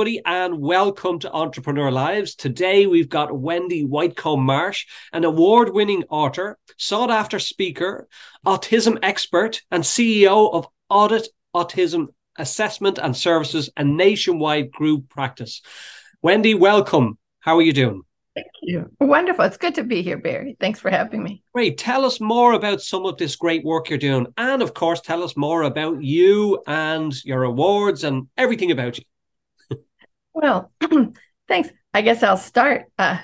everybody, 0.00 0.22
and 0.24 0.58
welcome 0.58 1.18
to 1.18 1.30
Entrepreneur 1.30 1.90
Lives. 1.90 2.34
Today, 2.34 2.86
we've 2.86 3.10
got 3.10 3.38
Wendy 3.38 3.82
Whitcomb 3.82 4.40
Marsh, 4.40 4.86
an 5.12 5.24
award 5.24 5.74
winning 5.74 6.04
author, 6.08 6.58
sought 6.78 7.10
after 7.10 7.38
speaker, 7.38 8.08
autism 8.46 8.98
expert, 9.02 9.60
and 9.70 9.84
CEO 9.84 10.54
of 10.54 10.66
Adult 10.90 11.28
Autism 11.54 12.06
Assessment 12.38 12.96
and 12.96 13.14
Services, 13.14 13.68
a 13.76 13.84
nationwide 13.84 14.72
group 14.72 15.10
practice. 15.10 15.60
Wendy, 16.22 16.54
welcome. 16.54 17.18
How 17.40 17.58
are 17.58 17.62
you 17.62 17.74
doing? 17.74 18.00
Thank 18.34 18.46
you. 18.62 18.90
Wonderful. 19.00 19.44
It's 19.44 19.58
good 19.58 19.74
to 19.74 19.84
be 19.84 20.00
here, 20.00 20.16
Barry. 20.16 20.56
Thanks 20.58 20.80
for 20.80 20.90
having 20.90 21.22
me. 21.22 21.42
Great. 21.52 21.76
Tell 21.76 22.06
us 22.06 22.22
more 22.22 22.54
about 22.54 22.80
some 22.80 23.04
of 23.04 23.18
this 23.18 23.36
great 23.36 23.64
work 23.64 23.90
you're 23.90 23.98
doing. 23.98 24.28
And 24.38 24.62
of 24.62 24.72
course, 24.72 25.02
tell 25.02 25.22
us 25.22 25.36
more 25.36 25.64
about 25.64 26.02
you 26.02 26.62
and 26.66 27.12
your 27.22 27.42
awards 27.42 28.02
and 28.02 28.28
everything 28.38 28.70
about 28.70 28.96
you. 28.96 29.04
Well, 30.40 30.72
thanks. 31.48 31.68
I 31.92 32.02
guess 32.02 32.22
I'll 32.22 32.36
start. 32.36 32.86
Uh, 32.98 33.18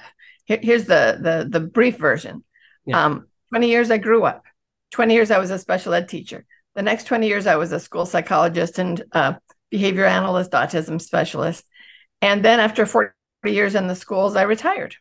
here, 0.45 0.59
here's 0.63 0.85
the, 0.85 1.19
the, 1.21 1.49
the 1.49 1.61
brief 1.61 1.97
version. 1.97 2.45
Yeah. 2.85 3.05
Um, 3.05 3.27
20 3.51 3.69
years 3.69 3.91
I 3.91 3.99
grew 3.99 4.25
up. 4.25 4.45
20 4.93 5.15
years 5.15 5.31
I 5.31 5.39
was 5.39 5.51
a 5.51 5.59
special 5.59 5.95
ed 5.95 6.09
teacher. 6.09 6.45
The 6.75 6.83
next 6.83 7.05
20 7.05 7.27
years 7.27 7.47
I 7.47 7.57
was 7.57 7.73
a 7.73 7.81
school 7.81 8.07
psychologist 8.07 8.79
and 8.79 9.03
uh, 9.13 9.35
behavior 9.71 10.05
analyst, 10.05 10.53
autism 10.53 11.01
specialist. 11.01 11.65
And 12.21 12.45
then 12.45 12.61
after 12.61 12.87
40 12.87 13.13
years 13.47 13.75
in 13.75 13.87
the 13.87 13.95
schools, 13.95 14.37
I 14.37 14.43
retired. 14.43 14.97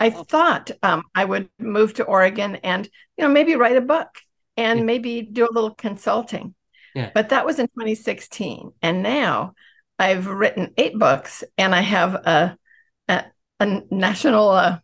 I 0.00 0.08
oh. 0.08 0.24
thought 0.24 0.70
um, 0.82 1.04
I 1.14 1.24
would 1.24 1.48
move 1.58 1.94
to 1.94 2.04
Oregon 2.04 2.56
and, 2.56 2.88
you 3.16 3.24
know, 3.24 3.30
maybe 3.30 3.56
write 3.56 3.76
a 3.76 3.82
book 3.82 4.08
and 4.56 4.80
yeah. 4.80 4.84
maybe 4.84 5.22
do 5.22 5.46
a 5.46 5.52
little 5.52 5.74
consulting. 5.74 6.54
Yeah. 6.94 7.10
But 7.14 7.30
that 7.30 7.46
was 7.46 7.58
in 7.58 7.66
2016. 7.68 8.72
And 8.82 9.02
now 9.02 9.54
I've 9.98 10.26
written 10.26 10.72
eight 10.76 10.98
books 10.98 11.44
and 11.56 11.74
I 11.74 11.80
have 11.80 12.14
a, 12.14 12.56
a, 13.08 13.24
a 13.60 13.82
national 13.90 14.50
uh, 14.50 14.78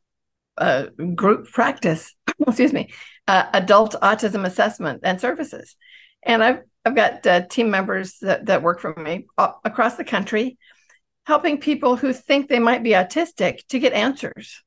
uh, 0.57 0.87
group 1.15 1.49
practice, 1.51 2.15
excuse 2.47 2.73
me, 2.73 2.93
uh, 3.29 3.45
adult 3.53 3.95
autism 4.03 4.45
assessment 4.45 5.01
and 5.03 5.21
services. 5.21 5.77
And 6.23 6.43
I've, 6.43 6.61
I've 6.85 6.97
got 6.97 7.27
uh, 7.27 7.47
team 7.47 7.71
members 7.71 8.19
that, 8.23 8.47
that 8.47 8.63
work 8.63 8.81
for 8.81 8.95
me 8.95 9.27
across 9.39 9.97
the 9.97 10.05
country 10.05 10.59
helping 11.27 11.59
people 11.59 11.97
who 11.97 12.13
think 12.13 12.49
they 12.49 12.59
might 12.59 12.83
be 12.83 12.91
autistic 12.91 13.59
to 13.69 13.79
get 13.79 13.93
answers. 13.93 14.63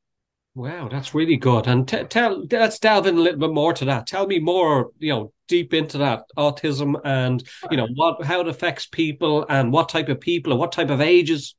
Wow, 0.55 0.87
that's 0.87 1.13
really 1.13 1.35
good. 1.35 1.67
And 1.67 1.85
t- 1.85 2.05
tell 2.05 2.45
let's 2.49 2.79
delve 2.79 3.07
in 3.07 3.17
a 3.17 3.21
little 3.21 3.39
bit 3.39 3.51
more 3.51 3.73
to 3.73 3.85
that. 3.85 4.07
Tell 4.07 4.25
me 4.25 4.39
more, 4.39 4.91
you 4.97 5.11
know, 5.11 5.33
deep 5.49 5.73
into 5.73 5.97
that 5.97 6.23
autism 6.37 6.95
and 7.03 7.43
you 7.69 7.77
know 7.77 7.87
what 7.93 8.23
how 8.23 8.39
it 8.39 8.47
affects 8.47 8.87
people 8.87 9.45
and 9.49 9.71
what 9.73 9.89
type 9.89 10.07
of 10.07 10.21
people 10.21 10.53
and 10.53 10.59
what 10.59 10.71
type 10.71 10.89
of 10.89 11.01
ages. 11.01 11.55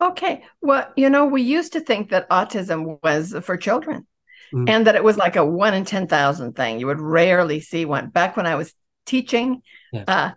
Okay. 0.00 0.44
Well, 0.62 0.90
you 0.96 1.10
know, 1.10 1.26
we 1.26 1.42
used 1.42 1.74
to 1.74 1.80
think 1.80 2.10
that 2.10 2.28
autism 2.30 2.98
was 3.04 3.36
for 3.42 3.56
children 3.58 4.06
mm. 4.52 4.68
and 4.68 4.86
that 4.86 4.96
it 4.96 5.04
was 5.04 5.16
like 5.16 5.36
a 5.36 5.44
one 5.44 5.74
in 5.74 5.84
10,000 5.84 6.56
thing. 6.56 6.80
You 6.80 6.86
would 6.86 7.00
rarely 7.00 7.60
see 7.60 7.84
one. 7.84 8.08
Back 8.08 8.36
when 8.36 8.46
I 8.46 8.56
was 8.56 8.74
teaching, 9.06 9.62
yeah. 9.92 10.04
uh, 10.08 10.30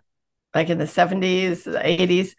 like 0.54 0.70
in 0.70 0.78
the 0.78 0.84
70s, 0.84 1.64
the 1.64 1.80
80s, 1.80 2.34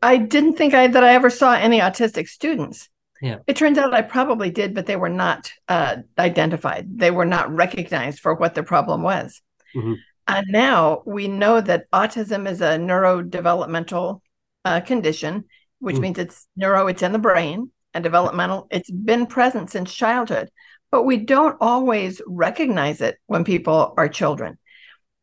I 0.00 0.18
didn't 0.18 0.54
think 0.54 0.74
I 0.74 0.86
that 0.86 1.02
I 1.02 1.14
ever 1.14 1.30
saw 1.30 1.54
any 1.54 1.80
autistic 1.80 2.28
students. 2.28 2.88
Yeah. 3.20 3.38
It 3.46 3.56
turns 3.56 3.78
out 3.78 3.94
I 3.94 4.02
probably 4.02 4.50
did, 4.50 4.74
but 4.74 4.86
they 4.86 4.96
were 4.96 5.08
not 5.08 5.52
uh, 5.68 5.96
identified. 6.18 6.98
They 6.98 7.10
were 7.10 7.24
not 7.24 7.54
recognized 7.54 8.20
for 8.20 8.34
what 8.34 8.54
the 8.54 8.62
problem 8.62 9.02
was. 9.02 9.40
Mm-hmm. 9.74 9.94
And 10.26 10.46
now 10.48 11.02
we 11.06 11.28
know 11.28 11.60
that 11.60 11.90
autism 11.90 12.48
is 12.48 12.60
a 12.60 12.78
neurodevelopmental 12.78 14.20
uh, 14.64 14.80
condition, 14.80 15.44
which 15.78 15.96
mm. 15.96 16.00
means 16.00 16.18
it's 16.18 16.46
neuro, 16.56 16.86
it's 16.86 17.02
in 17.02 17.12
the 17.12 17.18
brain, 17.18 17.70
and 17.92 18.02
developmental, 18.02 18.66
it's 18.70 18.90
been 18.90 19.26
present 19.26 19.70
since 19.70 19.92
childhood. 19.92 20.50
But 20.90 21.04
we 21.04 21.18
don't 21.18 21.56
always 21.60 22.22
recognize 22.26 23.00
it 23.00 23.18
when 23.26 23.44
people 23.44 23.94
are 23.96 24.08
children. 24.08 24.58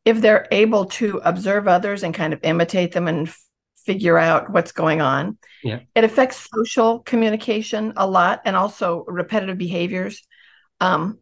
If 0.05 0.21
they're 0.21 0.47
able 0.51 0.85
to 0.85 1.21
observe 1.23 1.67
others 1.67 2.03
and 2.03 2.13
kind 2.13 2.33
of 2.33 2.39
imitate 2.43 2.91
them 2.91 3.07
and 3.07 3.31
figure 3.85 4.17
out 4.17 4.51
what's 4.51 4.71
going 4.71 5.01
on. 5.01 5.37
Yeah. 5.63 5.79
It 5.95 6.03
affects 6.03 6.47
social 6.53 6.99
communication 6.99 7.93
a 7.95 8.07
lot 8.07 8.41
and 8.45 8.55
also 8.55 9.03
repetitive 9.07 9.57
behaviors. 9.57 10.25
Um, 10.79 11.19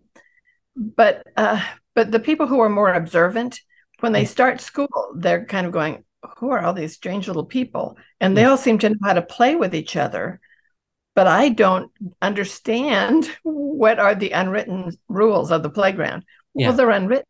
but 0.76 1.28
uh, 1.36 1.62
but 1.96 2.12
the 2.12 2.20
people 2.20 2.48
who 2.48 2.60
are 2.62 2.70
more 2.70 2.94
observant, 2.94 3.60
when 4.00 4.14
they 4.14 4.26
start 4.26 4.62
school, 4.62 4.88
they're 5.16 5.46
kind 5.46 5.66
of 5.66 5.74
going, 5.74 6.06
"Who 6.38 6.52
are 6.52 6.62
all 6.62 6.74
these 6.74 6.94
strange 6.94 7.28
little 7.28 7.46
people?" 7.46 7.98
And 8.22 8.38
they 8.38 8.46
all 8.46 8.58
seem 8.58 8.80
to 8.80 8.90
know 8.90 8.96
how 9.04 9.14
to 9.14 9.22
play 9.22 9.56
with 9.56 9.76
each 9.76 9.96
other. 9.96 10.40
But 11.16 11.28
I 11.28 11.50
don't 11.50 11.92
understand 12.22 13.30
what 13.44 14.00
are 14.00 14.16
the 14.16 14.32
unwritten 14.32 14.92
rules 15.10 15.52
of 15.52 15.64
the 15.64 15.70
playground. 15.70 16.24
Yeah. 16.56 16.70
Well, 16.70 16.78
they're 16.78 16.90
unwritten. 16.92 17.26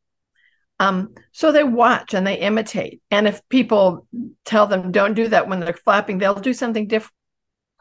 Um, 0.80 1.14
so 1.32 1.52
they 1.52 1.64
watch 1.64 2.14
and 2.14 2.26
they 2.26 2.40
imitate. 2.40 3.02
And 3.12 3.28
if 3.28 3.42
people 3.50 4.08
tell 4.46 4.68
them 4.68 4.92
don't 4.92 5.14
do 5.14 5.28
that 5.28 5.48
when 5.48 5.60
they're 5.60 5.74
flapping, 5.74 6.18
they'll 6.18 6.36
do 6.36 6.54
something 6.54 6.88
different. 6.88 7.14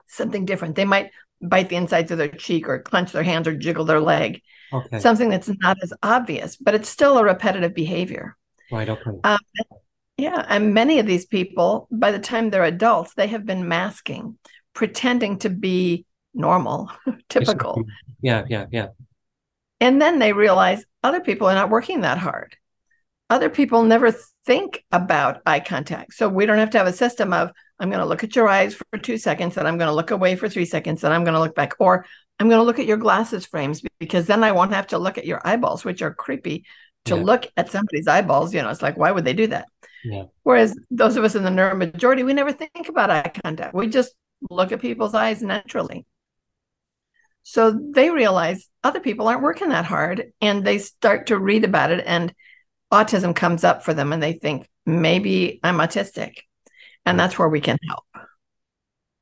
Something 0.07 0.45
different. 0.45 0.75
They 0.75 0.85
might 0.85 1.11
bite 1.41 1.69
the 1.69 1.77
insides 1.77 2.11
of 2.11 2.19
their 2.19 2.29
cheek 2.29 2.69
or 2.69 2.81
clench 2.81 3.13
their 3.13 3.23
hands 3.23 3.47
or 3.47 3.55
jiggle 3.55 3.85
their 3.85 4.01
leg. 4.01 4.43
Okay. 4.73 4.99
Something 4.99 5.29
that's 5.29 5.51
not 5.61 5.77
as 5.83 5.93
obvious, 6.03 6.57
but 6.57 6.75
it's 6.75 6.89
still 6.89 7.19
a 7.19 7.25
repetitive 7.25 7.75
behavior. 7.75 8.37
Right. 8.73 8.89
Okay. 8.89 9.11
Um, 9.25 9.39
yeah, 10.17 10.45
and 10.49 10.75
many 10.75 10.99
of 10.99 11.07
these 11.07 11.27
people, 11.27 11.87
by 11.93 12.11
the 12.11 12.19
time 12.19 12.51
they're 12.51 12.65
adults, 12.65 13.15
they 13.15 13.29
have 13.29 13.47
been 13.47 13.69
masking, 13.69 14.37
pretending 14.75 15.39
to 15.39 15.49
be 15.49 16.07
normal, 16.35 16.91
typical. 17.29 17.85
Yeah, 18.21 18.45
yeah, 18.49 18.67
yeah. 18.73 18.89
And 19.81 20.03
then 20.03 20.19
they 20.19 20.33
realize 20.33 20.85
other 21.05 21.21
people 21.21 21.47
are 21.47 21.55
not 21.55 21.71
working 21.71 22.01
that 22.01 22.19
hard 22.19 22.57
other 23.31 23.50
people 23.50 23.83
never 23.83 24.12
think 24.47 24.84
about 24.91 25.43
eye 25.44 25.61
contact. 25.61 26.15
So 26.15 26.28
we 26.28 26.47
don't 26.47 26.59
have 26.59 26.71
to 26.71 26.78
have 26.78 26.87
a 26.87 26.93
system 26.93 27.33
of, 27.33 27.50
I'm 27.78 27.91
going 27.91 28.00
to 28.00 28.06
look 28.06 28.25
at 28.25 28.34
your 28.34 28.49
eyes 28.49 28.75
for 28.75 28.99
two 28.99 29.19
seconds, 29.19 29.56
and 29.56 29.69
I'm 29.69 29.78
going 29.78 29.89
to 29.89 29.94
look 29.94 30.11
away 30.11 30.37
for 30.37 30.49
three 30.49 30.65
seconds, 30.65 31.05
and 31.05 31.12
I'm 31.12 31.25
going 31.25 31.34
to 31.34 31.41
look 31.41 31.55
back. 31.55 31.75
Or 31.78 32.06
I'm 32.38 32.49
going 32.49 32.61
to 32.61 32.65
look 32.65 32.78
at 32.78 32.87
your 32.87 32.97
glasses 32.97 33.47
frames 33.47 33.83
because 33.99 34.27
then 34.27 34.43
I 34.43 34.53
won't 34.53 34.72
have 34.72 34.88
to 34.88 34.99
look 34.99 35.19
at 35.19 35.27
your 35.27 35.41
eyeballs, 35.44 35.84
which 35.84 36.03
are 36.03 36.15
creepy 36.15 36.65
to 37.05 37.17
yeah. 37.17 37.22
look 37.22 37.47
at 37.56 37.71
somebody's 37.71 38.09
eyeballs. 38.09 38.55
You 38.55 38.62
know, 38.62 38.71
it's 38.71 38.83
like, 38.83 38.97
why 38.97 39.11
would 39.11 39.25
they 39.25 39.34
do 39.34 39.49
that? 39.49 39.67
Yeah. 40.05 40.25
Whereas 40.43 40.78
those 40.91 41.17
of 41.17 41.25
us 41.25 41.34
in 41.34 41.44
the 41.44 41.50
neuro 41.50 41.77
majority, 41.77 42.22
we 42.22 42.33
never 42.33 42.53
think 42.53 42.88
about 42.88 43.11
eye 43.11 43.33
contact. 43.44 43.75
We 43.75 43.88
just 43.88 44.15
look 44.50 44.72
at 44.72 44.81
people's 44.81 45.15
eyes 45.15 45.43
naturally. 45.43 46.06
So 47.43 47.71
they 47.71 48.11
realize 48.11 48.69
other 48.84 49.00
people 49.00 49.27
aren't 49.27 49.43
working 49.43 49.71
that 49.71 49.87
hard 49.87 50.33
and 50.41 50.65
they 50.65 50.78
start 50.78 51.28
to 51.28 51.38
read 51.38 51.65
about 51.65 51.91
it 51.91 52.05
and 52.06 52.33
autism 52.93 53.34
comes 53.34 53.65
up 53.65 53.84
for 53.84 53.94
them 53.94 54.12
and 54.12 54.22
they 54.22 54.32
think 54.32 54.69
maybe 54.87 55.60
I'm 55.62 55.78
autistic. 55.78 56.38
And 57.04 57.19
that's 57.19 57.38
where 57.38 57.49
we 57.49 57.60
can 57.60 57.78
help. 57.88 58.04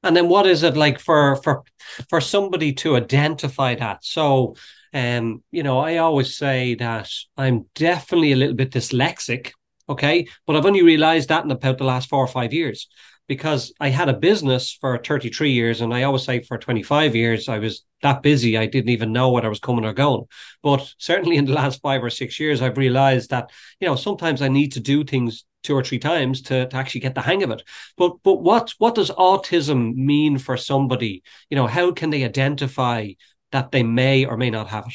And 0.03 0.17
then 0.17 0.29
what 0.29 0.47
is 0.47 0.63
it 0.63 0.77
like 0.77 1.01
for 1.01 1.37
for 1.37 1.65
for 2.09 2.21
somebody 2.21 2.73
to 2.75 2.97
identify 2.97 3.75
that? 3.75 4.05
So 4.05 4.57
um, 4.95 5.43
you 5.51 5.63
know, 5.63 5.81
I 5.81 5.99
always 5.99 6.37
say 6.37 6.75
that 6.77 7.11
I'm 7.37 7.67
definitely 7.75 8.33
a 8.33 8.37
little 8.37 8.55
bit 8.55 8.71
dyslexic, 8.71 9.53
okay? 9.89 10.27
But 10.47 10.57
I've 10.57 10.67
only 10.67 10.83
realized 10.83 11.29
that 11.29 11.45
in 11.45 11.51
about 11.51 11.79
the 11.79 11.85
last 11.85 12.09
four 12.09 12.21
or 12.21 12.29
five 12.29 12.53
years 12.53 12.89
because 13.29 13.73
I 13.81 13.89
had 13.89 14.09
a 14.09 14.15
business 14.15 14.77
for 14.81 14.99
33 14.99 15.51
years 15.51 15.81
and 15.81 15.93
I 15.93 16.05
always 16.05 16.25
say 16.25 16.43
for 16.43 16.59
25 16.59 17.17
years 17.17 17.49
I 17.49 17.59
was 17.59 17.85
that 18.03 18.23
busy 18.23 18.57
I 18.57 18.67
didn't 18.67 18.91
even 18.91 19.13
know 19.13 19.31
whether 19.31 19.47
I 19.47 19.51
was 19.51 19.61
coming 19.61 19.85
or 19.85 19.93
going. 19.93 20.25
But 20.63 20.93
certainly 20.99 21.37
in 21.37 21.47
the 21.47 21.53
last 21.53 21.81
five 21.81 22.03
or 22.05 22.11
six 22.11 22.39
years 22.39 22.63
I've 22.63 22.79
realized 22.79 23.31
that, 23.31 23.51
you 23.81 23.89
know, 23.89 23.97
sometimes 23.97 24.43
I 24.43 24.49
need 24.49 24.73
to 24.73 24.81
do 24.81 25.05
things 25.05 25.45
two 25.63 25.75
or 25.75 25.83
three 25.83 25.99
times 25.99 26.43
to, 26.43 26.69
to 26.69 26.77
actually 26.77 27.01
get 27.01 27.15
the 27.15 27.21
hang 27.21 27.43
of 27.43 27.51
it. 27.51 27.63
But 27.97 28.23
but 28.23 28.43
what 28.43 28.73
what 28.79 28.95
does 28.95 29.11
autism 29.11 29.95
mean 29.95 30.39
for 30.39 30.57
somebody? 30.57 31.23
You 31.51 31.57
know, 31.57 31.67
how 31.67 31.93
can 31.93 32.11
they 32.11 32.25
identify 32.25 33.11
that 33.53 33.73
they 33.73 33.83
may 33.83 34.25
or 34.25 34.37
may 34.37 34.51
not 34.51 34.69
have 34.69 34.87
it? 34.87 34.95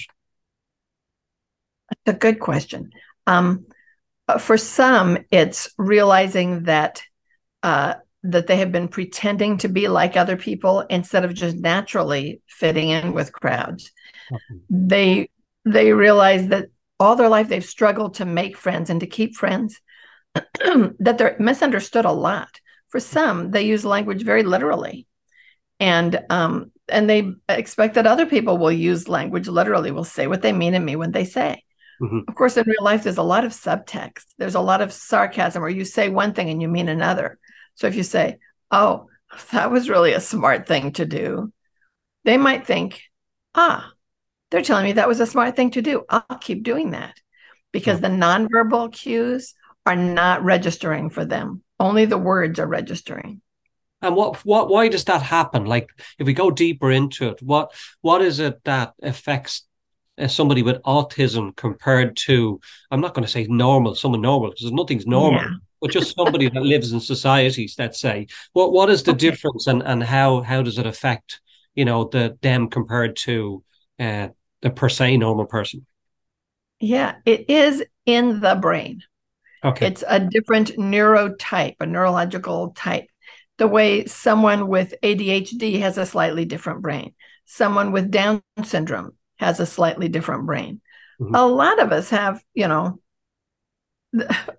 That's 2.06 2.16
a 2.16 2.20
good 2.20 2.40
question. 2.40 2.92
Um, 3.28 3.66
for 4.40 4.58
some, 4.58 5.18
it's 5.30 5.74
realizing 5.78 6.64
that 6.64 7.04
uh, 7.64 7.96
that 8.24 8.48
they 8.48 8.58
have 8.58 8.72
been 8.72 8.88
pretending 8.88 9.58
to 9.58 9.68
be 9.68 9.88
like 9.88 10.16
other 10.16 10.38
people 10.38 10.82
instead 10.82 11.26
of 11.26 11.34
just 11.34 11.58
naturally 11.58 12.42
fitting 12.48 12.90
in 12.90 13.14
with 13.14 13.34
crowds. 13.34 13.92
Mm-hmm. 14.32 14.88
They 14.88 15.30
they 15.66 15.94
realize 15.94 16.48
that 16.48 16.68
all 17.00 17.16
their 17.16 17.30
life 17.30 17.50
they've 17.50 17.66
struggled 17.66 18.16
to 18.16 18.26
make 18.26 18.58
friends 18.58 18.90
and 18.90 19.00
to 19.00 19.08
keep 19.08 19.36
friends, 19.36 19.80
that 20.34 21.16
they're 21.18 21.36
misunderstood 21.40 22.06
a 22.06 22.12
lot. 22.12 22.60
For 22.90 23.00
some, 23.00 23.52
they 23.52 23.64
use 23.64 23.86
language 23.86 24.24
very 24.24 24.44
literally. 24.44 25.08
And 25.80 26.24
um, 26.30 26.72
and 26.88 27.10
they 27.10 27.34
expect 27.50 27.96
that 27.96 28.06
other 28.06 28.26
people 28.26 28.58
will 28.58 28.72
use 28.72 29.08
language 29.08 29.48
literally, 29.48 29.92
will 29.92 30.04
say 30.04 30.28
what 30.28 30.42
they 30.42 30.52
mean 30.52 30.76
and 30.76 30.86
mean 30.86 31.00
what 31.00 31.14
they 31.14 31.26
say. 31.26 31.64
Mm-hmm. 32.02 32.20
Of 32.28 32.36
course, 32.36 32.58
in 32.58 32.66
real 32.68 32.84
life, 32.84 33.04
there's 33.04 33.18
a 33.18 33.24
lot 33.24 33.46
of 33.46 33.52
subtext. 33.52 34.26
There's 34.38 34.56
a 34.56 34.62
lot 34.62 34.82
of 34.82 34.92
sarcasm, 34.94 35.62
where 35.62 35.72
you 35.72 35.86
say 35.86 36.10
one 36.10 36.34
thing 36.34 36.50
and 36.50 36.62
you 36.62 36.68
mean 36.68 36.90
another. 36.90 37.40
So 37.76 37.88
if 37.88 37.96
you 37.96 38.04
say, 38.04 38.40
"Oh, 38.70 39.08
that 39.52 39.72
was 39.72 39.90
really 39.90 40.14
a 40.14 40.20
smart 40.20 40.68
thing 40.68 40.92
to 40.94 41.06
do, 41.06 41.52
they 42.26 42.38
might 42.38 42.68
think, 42.68 43.02
ah, 43.56 43.92
they're 44.50 44.62
telling 44.62 44.86
me 44.86 44.94
that 44.94 45.08
was 45.08 45.20
a 45.20 45.26
smart 45.26 45.56
thing 45.56 45.72
to 45.72 45.82
do. 45.82 46.04
I'll 46.10 46.38
keep 46.40 46.64
doing 46.64 46.92
that 46.92 47.16
because 47.72 48.02
the 48.02 48.10
nonverbal 48.10 48.94
cues 48.94 49.54
are 49.86 49.96
not 49.96 50.44
registering 50.44 51.10
for 51.10 51.26
them. 51.26 51.64
Only 51.80 52.06
the 52.06 52.18
words 52.18 52.60
are 52.60 52.68
registering. 52.68 53.42
And 54.02 54.16
what 54.16 54.38
what 54.46 54.68
why 54.68 54.88
does 54.88 55.06
that 55.06 55.22
happen? 55.22 55.66
Like 55.66 55.90
if 56.18 56.26
we 56.28 56.34
go 56.34 56.52
deeper 56.52 56.92
into 56.92 57.30
it, 57.30 57.42
what 57.42 57.72
what 58.02 58.22
is 58.22 58.40
it 58.40 58.64
that 58.66 58.94
affects 59.02 59.68
uh, 60.18 60.28
somebody 60.28 60.62
with 60.62 60.82
autism 60.84 61.56
compared 61.56 62.16
to 62.16 62.60
I'm 62.90 63.02
not 63.02 63.14
going 63.14 63.26
to 63.26 63.32
say 63.32 63.46
normal, 63.48 63.96
someone 63.96 64.22
normal 64.22 64.50
because 64.50 64.72
nothing's 64.72 65.08
normal, 65.08 65.42
yeah. 65.42 65.56
but 65.80 65.92
just 65.92 66.16
somebody 66.16 66.50
that 66.50 66.62
lives 66.62 66.92
in 66.92 67.00
societies. 67.00 67.76
Let's 67.78 68.00
say 68.00 68.28
what 68.54 68.72
what 68.72 68.90
is 68.90 69.04
the 69.04 69.12
okay. 69.12 69.30
difference 69.30 69.68
and 69.68 69.82
and 69.84 70.04
how 70.04 70.42
how 70.42 70.62
does 70.62 70.78
it 70.78 70.86
affect 70.86 71.42
you 71.76 71.86
know 71.86 72.06
the 72.06 72.38
them 72.42 72.70
compared 72.70 73.16
to 73.18 73.64
uh, 74.00 74.30
the 74.62 74.70
per 74.70 74.90
se 74.90 75.18
normal 75.18 75.46
person? 75.46 75.86
Yeah, 76.80 77.16
it 77.26 77.50
is 77.50 77.84
in 78.06 78.40
the 78.40 78.56
brain. 78.56 79.02
Okay. 79.64 79.88
It's 79.88 80.04
a 80.08 80.20
different 80.20 80.72
neurotype, 80.72 81.76
a 81.80 81.86
neurological 81.86 82.72
type. 82.76 83.06
The 83.60 83.68
way 83.68 84.06
someone 84.06 84.68
with 84.68 84.96
ADHD 85.04 85.82
has 85.82 86.00
a 86.00 86.06
slightly 86.08 86.46
different 86.46 86.82
brain, 86.82 87.14
someone 87.46 87.92
with 87.92 88.10
Down 88.10 88.42
syndrome 88.64 89.14
has 89.42 89.60
a 89.60 89.66
slightly 89.66 90.08
different 90.08 90.46
brain. 90.46 90.80
Mm-hmm. 91.20 91.36
A 91.36 91.46
lot 91.46 91.82
of 91.82 91.92
us 91.92 92.12
have, 92.12 92.42
you 92.54 92.68
know, 92.68 93.00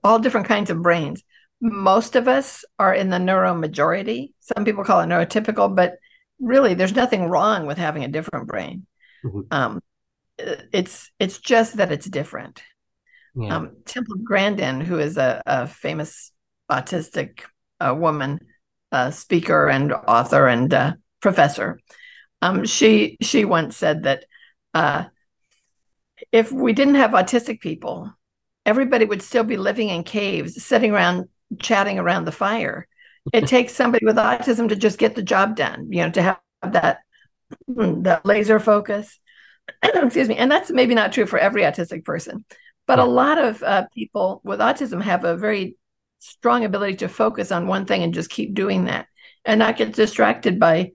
all 0.05 0.19
different 0.19 0.49
kinds 0.49 0.71
of 0.71 0.83
brains. 0.83 1.23
Most 1.61 2.17
of 2.17 2.27
us 2.27 2.65
are 2.79 2.93
in 2.93 3.09
the 3.09 3.19
neuro 3.19 3.55
majority. 3.55 4.35
Some 4.41 4.65
people 4.65 4.85
call 4.85 5.01
it 5.01 5.07
neurotypical, 5.07 5.75
but 5.75 5.95
really, 6.41 6.75
there's 6.75 6.97
nothing 6.97 7.29
wrong 7.29 7.67
with 7.67 7.79
having 7.79 8.05
a 8.05 8.09
different 8.09 8.49
brain. 8.49 8.87
Mm-hmm. 9.25 9.41
Um, 9.51 9.81
it's 10.37 11.11
it's 11.21 11.39
just 11.39 11.77
that 11.77 11.93
it's 11.93 12.07
different. 12.07 12.63
Yeah. 13.37 13.57
Um, 13.57 13.77
Temple 13.87 14.17
Grandin, 14.25 14.81
who 14.81 14.99
is 14.99 15.17
a, 15.17 15.41
a 15.47 15.67
famous 15.69 16.33
autistic 16.71 17.43
uh, 17.81 17.95
woman, 17.97 18.41
uh, 18.91 19.11
speaker 19.11 19.69
and 19.69 19.93
author 19.93 20.49
and 20.49 20.75
uh, 20.75 20.93
professor, 21.21 21.79
um, 22.41 22.65
she 22.65 23.17
she 23.23 23.45
once 23.45 23.77
said 23.77 24.03
that 24.03 24.25
uh, 24.75 25.05
if 26.31 26.53
we 26.53 26.73
didn't 26.73 26.97
have 26.97 27.11
autistic 27.13 27.61
people, 27.61 28.13
everybody 28.65 29.05
would 29.05 29.23
still 29.23 29.45
be 29.45 29.57
living 29.57 29.89
in 29.89 30.05
caves, 30.05 30.63
sitting 30.63 30.93
around 30.93 31.29
chatting 31.59 31.99
around 31.99 32.25
the 32.25 32.33
fire. 32.33 32.87
It 33.33 33.47
takes 33.49 33.75
somebody 33.75 34.05
with 34.05 34.17
autism 34.17 34.69
to 34.69 34.77
just 34.77 34.99
get 34.99 35.15
the 35.15 35.23
job 35.23 35.57
done, 35.57 35.89
you 35.91 36.03
know, 36.03 36.11
to 36.11 36.23
have 36.23 36.41
that 36.63 37.01
that 37.69 38.25
laser 38.25 38.61
focus. 38.61 39.19
Excuse 39.83 40.29
me, 40.29 40.37
and 40.37 40.51
that's 40.51 40.71
maybe 40.71 40.95
not 40.95 41.13
true 41.13 41.27
for 41.27 41.39
every 41.39 41.63
autistic 41.63 42.05
person, 42.05 42.45
but 42.87 42.99
a 42.99 43.05
lot 43.05 43.39
of 43.39 43.63
uh, 43.63 43.87
people 43.95 44.41
with 44.45 44.61
autism 44.61 45.03
have 45.03 45.25
a 45.25 45.37
very 45.37 45.77
strong 46.19 46.65
ability 46.65 46.97
to 46.97 47.09
focus 47.09 47.51
on 47.51 47.67
one 47.67 47.85
thing 47.85 48.03
and 48.03 48.15
just 48.15 48.31
keep 48.31 48.55
doing 48.55 48.85
that 48.85 49.07
and 49.45 49.59
not 49.59 49.77
get 49.77 49.93
distracted 49.93 50.59
by 50.59 50.93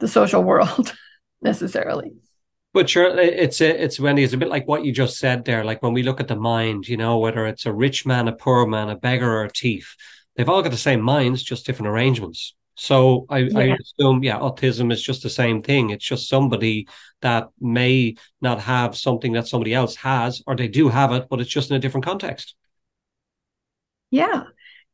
the 0.00 0.08
social 0.08 0.42
world 0.42 0.94
necessarily. 1.42 2.12
But 2.76 2.90
sure, 2.90 3.18
it's 3.18 3.62
a, 3.62 3.82
it's 3.82 3.98
Wendy. 3.98 4.22
It's 4.22 4.34
a 4.34 4.36
bit 4.36 4.50
like 4.50 4.68
what 4.68 4.84
you 4.84 4.92
just 4.92 5.16
said 5.16 5.46
there. 5.46 5.64
Like 5.64 5.82
when 5.82 5.94
we 5.94 6.02
look 6.02 6.20
at 6.20 6.28
the 6.28 6.36
mind, 6.36 6.86
you 6.86 6.98
know, 6.98 7.16
whether 7.16 7.46
it's 7.46 7.64
a 7.64 7.72
rich 7.72 8.04
man, 8.04 8.28
a 8.28 8.32
poor 8.32 8.66
man, 8.66 8.90
a 8.90 8.96
beggar, 8.96 9.32
or 9.32 9.44
a 9.46 9.48
thief, 9.48 9.96
they've 10.36 10.46
all 10.46 10.60
got 10.60 10.72
the 10.72 10.76
same 10.76 11.00
minds, 11.00 11.42
just 11.42 11.64
different 11.64 11.88
arrangements. 11.88 12.54
So 12.74 13.24
I, 13.30 13.38
yeah. 13.38 13.58
I 13.58 13.76
assume, 13.80 14.22
yeah, 14.22 14.38
autism 14.38 14.92
is 14.92 15.02
just 15.02 15.22
the 15.22 15.30
same 15.30 15.62
thing. 15.62 15.88
It's 15.88 16.04
just 16.04 16.28
somebody 16.28 16.86
that 17.22 17.48
may 17.58 18.16
not 18.42 18.60
have 18.60 18.94
something 18.94 19.32
that 19.32 19.48
somebody 19.48 19.72
else 19.72 19.96
has, 19.96 20.42
or 20.46 20.54
they 20.54 20.68
do 20.68 20.90
have 20.90 21.12
it, 21.12 21.28
but 21.30 21.40
it's 21.40 21.48
just 21.48 21.70
in 21.70 21.76
a 21.76 21.80
different 21.80 22.04
context. 22.04 22.56
Yeah. 24.10 24.42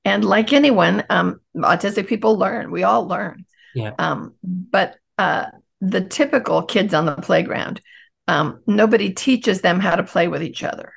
And 0.04 0.24
like 0.24 0.52
anyone, 0.52 1.02
um, 1.10 1.40
autistic 1.56 2.06
people 2.06 2.38
learn. 2.38 2.70
We 2.70 2.84
all 2.84 3.08
learn. 3.08 3.44
Yeah. 3.74 3.90
Um, 3.98 4.36
but 4.44 4.98
uh, 5.18 5.46
the 5.82 6.00
typical 6.00 6.62
kids 6.62 6.94
on 6.94 7.06
the 7.06 7.16
playground, 7.16 7.80
um, 8.28 8.60
nobody 8.66 9.12
teaches 9.12 9.60
them 9.60 9.80
how 9.80 9.96
to 9.96 10.04
play 10.04 10.28
with 10.28 10.42
each 10.42 10.62
other. 10.62 10.94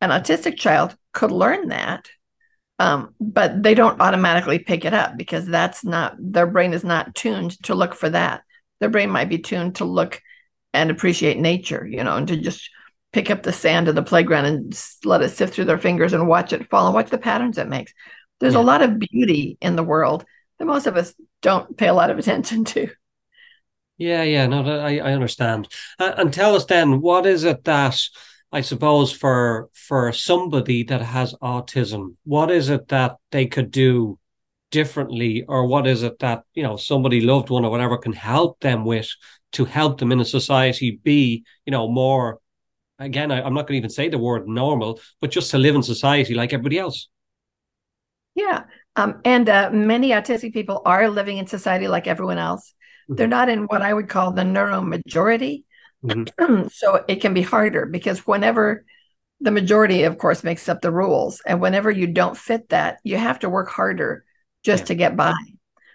An 0.00 0.10
autistic 0.10 0.56
child 0.56 0.96
could 1.12 1.32
learn 1.32 1.68
that, 1.68 2.08
um, 2.78 3.14
but 3.20 3.62
they 3.62 3.74
don't 3.74 4.00
automatically 4.00 4.60
pick 4.60 4.84
it 4.84 4.94
up 4.94 5.16
because 5.16 5.46
that's 5.46 5.84
not 5.84 6.14
their 6.18 6.46
brain 6.46 6.72
is 6.72 6.84
not 6.84 7.14
tuned 7.16 7.60
to 7.64 7.74
look 7.74 7.94
for 7.94 8.08
that. 8.08 8.42
Their 8.78 8.88
brain 8.88 9.10
might 9.10 9.28
be 9.28 9.38
tuned 9.38 9.76
to 9.76 9.84
look 9.84 10.22
and 10.72 10.90
appreciate 10.90 11.38
nature, 11.38 11.84
you 11.84 12.04
know, 12.04 12.16
and 12.16 12.28
to 12.28 12.36
just 12.36 12.70
pick 13.12 13.30
up 13.30 13.42
the 13.42 13.52
sand 13.52 13.88
of 13.88 13.96
the 13.96 14.02
playground 14.02 14.44
and 14.44 14.84
let 15.04 15.22
it 15.22 15.30
sift 15.30 15.54
through 15.54 15.64
their 15.64 15.78
fingers 15.78 16.12
and 16.12 16.28
watch 16.28 16.52
it 16.52 16.70
fall 16.70 16.86
and 16.86 16.94
watch 16.94 17.10
the 17.10 17.18
patterns 17.18 17.58
it 17.58 17.68
makes. 17.68 17.92
There's 18.38 18.54
yeah. 18.54 18.60
a 18.60 18.62
lot 18.62 18.82
of 18.82 18.98
beauty 18.98 19.58
in 19.60 19.74
the 19.74 19.84
world 19.84 20.24
that 20.58 20.66
most 20.66 20.86
of 20.86 20.96
us 20.96 21.14
don't 21.42 21.76
pay 21.76 21.88
a 21.88 21.94
lot 21.94 22.10
of 22.10 22.18
attention 22.18 22.64
to. 22.66 22.88
Yeah, 23.96 24.22
yeah, 24.24 24.46
no, 24.46 24.64
I, 24.64 24.98
I 24.98 25.12
understand. 25.12 25.68
And 25.98 26.32
tell 26.32 26.56
us 26.56 26.64
then, 26.64 27.00
what 27.00 27.26
is 27.26 27.44
it 27.44 27.64
that 27.64 28.00
I 28.50 28.60
suppose 28.60 29.12
for 29.12 29.68
for 29.72 30.12
somebody 30.12 30.84
that 30.84 31.00
has 31.02 31.34
autism, 31.34 32.14
what 32.24 32.50
is 32.50 32.70
it 32.70 32.88
that 32.88 33.16
they 33.30 33.46
could 33.46 33.70
do 33.70 34.18
differently, 34.70 35.44
or 35.46 35.66
what 35.66 35.86
is 35.86 36.02
it 36.02 36.18
that 36.18 36.42
you 36.54 36.62
know 36.62 36.76
somebody 36.76 37.20
loved 37.20 37.50
one 37.50 37.64
or 37.64 37.70
whatever 37.70 37.96
can 37.98 38.12
help 38.12 38.60
them 38.60 38.84
with 38.84 39.08
to 39.52 39.64
help 39.64 39.98
them 39.98 40.12
in 40.12 40.20
a 40.20 40.24
society 40.24 41.00
be, 41.02 41.44
you 41.64 41.70
know, 41.70 41.88
more. 41.88 42.40
Again, 42.98 43.32
I, 43.32 43.46
am 43.46 43.54
not 43.54 43.66
going 43.66 43.74
to 43.74 43.78
even 43.78 43.90
say 43.90 44.08
the 44.08 44.18
word 44.18 44.46
normal, 44.46 45.00
but 45.20 45.30
just 45.30 45.50
to 45.50 45.58
live 45.58 45.74
in 45.74 45.82
society 45.82 46.34
like 46.34 46.52
everybody 46.52 46.78
else. 46.78 47.08
Yeah, 48.34 48.64
um, 48.96 49.20
and 49.24 49.48
uh, 49.48 49.70
many 49.72 50.10
autistic 50.10 50.52
people 50.52 50.82
are 50.84 51.08
living 51.08 51.38
in 51.38 51.46
society 51.46 51.88
like 51.88 52.06
everyone 52.06 52.38
else. 52.38 52.74
Mm-hmm. 53.04 53.14
They're 53.16 53.26
not 53.28 53.48
in 53.48 53.64
what 53.64 53.82
I 53.82 53.92
would 53.92 54.08
call 54.08 54.32
the 54.32 54.44
neuro 54.44 54.82
majority. 54.82 55.64
Mm-hmm. 56.04 56.68
so 56.72 57.04
it 57.08 57.20
can 57.22 57.34
be 57.34 57.42
harder 57.42 57.86
because 57.86 58.26
whenever 58.26 58.84
the 59.40 59.50
majority, 59.50 60.04
of 60.04 60.18
course, 60.18 60.44
makes 60.44 60.68
up 60.68 60.80
the 60.80 60.92
rules, 60.92 61.42
and 61.46 61.60
whenever 61.60 61.90
you 61.90 62.06
don't 62.06 62.36
fit 62.36 62.68
that, 62.70 62.98
you 63.02 63.16
have 63.16 63.40
to 63.40 63.50
work 63.50 63.68
harder 63.68 64.24
just 64.64 64.82
yeah. 64.82 64.86
to 64.86 64.94
get 64.94 65.16
by. 65.16 65.34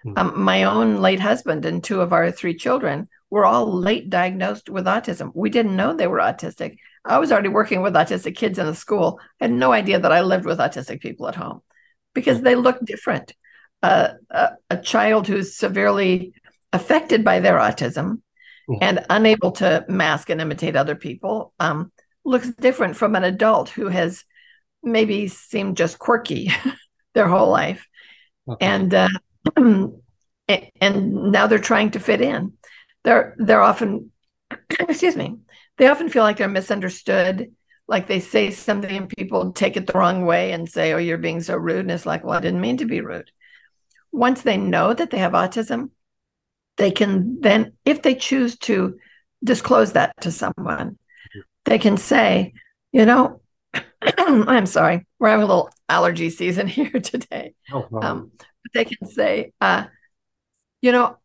Mm-hmm. 0.06 0.18
Um, 0.18 0.42
my 0.42 0.64
own 0.64 0.98
late 0.98 1.20
husband 1.20 1.66
and 1.66 1.84
two 1.84 2.02
of 2.02 2.14
our 2.14 2.32
three 2.32 2.56
children 2.56 3.08
were 3.30 3.46
all 3.46 3.72
late 3.72 4.10
diagnosed 4.10 4.70
with 4.70 4.86
autism. 4.86 5.32
We 5.34 5.50
didn't 5.50 5.76
know 5.76 5.94
they 5.94 6.08
were 6.08 6.20
autistic. 6.20 6.78
I 7.06 7.20
was 7.20 7.32
already 7.32 7.50
working 7.50 7.82
with 7.82 7.94
autistic 7.94 8.36
kids 8.36 8.60
in 8.60 8.66
the 8.66 8.76
school. 8.76 9.20
I 9.40 9.46
had 9.46 9.52
no 9.52 9.72
idea 9.72 10.00
that 10.00 10.12
I 10.12 10.22
lived 10.22 10.46
with 10.46 10.60
autistic 10.60 11.02
people 11.02 11.28
at 11.28 11.36
home 11.36 11.62
because 12.14 12.42
they 12.42 12.56
look 12.56 12.84
different. 12.84 13.34
Uh, 13.82 14.10
a, 14.30 14.50
a, 14.70 14.78
child 14.78 15.26
who's 15.26 15.56
severely 15.56 16.34
affected 16.74 17.24
by 17.24 17.40
their 17.40 17.58
autism 17.58 18.22
and 18.82 19.04
unable 19.10 19.52
to 19.52 19.84
mask 19.90 20.30
and 20.30 20.40
imitate 20.40 20.76
other 20.76 20.96
people 20.96 21.54
um, 21.60 21.92
looks 22.24 22.52
different 22.52 22.96
from 22.96 23.16
an 23.16 23.24
adult 23.24 23.70
who 23.70 23.88
has 23.88 24.24
maybe 24.84 25.28
seemed 25.28 25.76
just 25.76 25.98
quirky 25.98 26.52
their 27.16 27.28
whole 27.28 27.50
life. 27.50 27.88
Okay. 28.48 28.64
And 28.64 28.94
uh, 28.94 29.10
and 29.58 31.32
now 31.32 31.48
they're 31.48 31.60
trying 31.60 31.92
to 31.92 32.00
fit 32.00 32.22
in 32.22 32.54
they're 33.04 33.36
they're 33.38 33.62
often 33.62 34.12
excuse 34.80 35.16
me 35.16 35.38
they 35.78 35.88
often 35.88 36.10
feel 36.10 36.24
like 36.24 36.38
they're 36.38 36.48
misunderstood 36.48 37.54
like 37.88 38.08
they 38.08 38.20
say 38.20 38.52
something 38.52 38.96
and 38.96 39.10
people 39.10 39.52
take 39.52 39.78
it 39.78 39.88
the 39.88 39.98
wrong 39.98 40.26
way 40.26 40.52
and 40.52 40.70
say 40.70 40.94
oh 40.94 40.98
you're 40.98 41.18
being 41.18 41.42
so 41.42 41.56
rude 41.56 41.82
and 41.82 41.92
it's 41.92 42.06
like 42.06 42.24
well 42.24 42.38
i 42.38 42.42
didn't 42.42 42.62
mean 42.62 42.78
to 42.78 42.86
be 42.86 43.02
rude 43.02 43.32
once 44.12 44.42
they 44.42 44.58
know 44.58 44.94
that 44.94 45.12
they 45.12 45.18
have 45.18 45.34
autism 45.34 45.90
they 46.80 46.92
can 46.92 47.40
then 47.42 47.74
if 47.86 48.02
they 48.02 48.16
choose 48.16 48.58
to 48.58 48.98
disclose 49.44 49.94
that 49.94 50.14
to 50.22 50.32
someone 50.32 50.98
they 51.66 51.78
can 51.78 51.98
say 51.98 52.54
you 52.92 53.06
know 53.06 53.42
i'm 54.18 54.66
sorry 54.66 55.06
we're 55.20 55.30
having 55.30 55.44
a 55.44 55.48
little 55.48 55.70
allergy 55.88 56.30
season 56.32 56.68
here 56.78 56.90
today 56.90 57.54
um, 58.02 58.32
they 58.74 58.86
can 58.86 59.08
say 59.08 59.52
uh, 59.62 59.86
you 60.82 60.92
know 60.92 61.16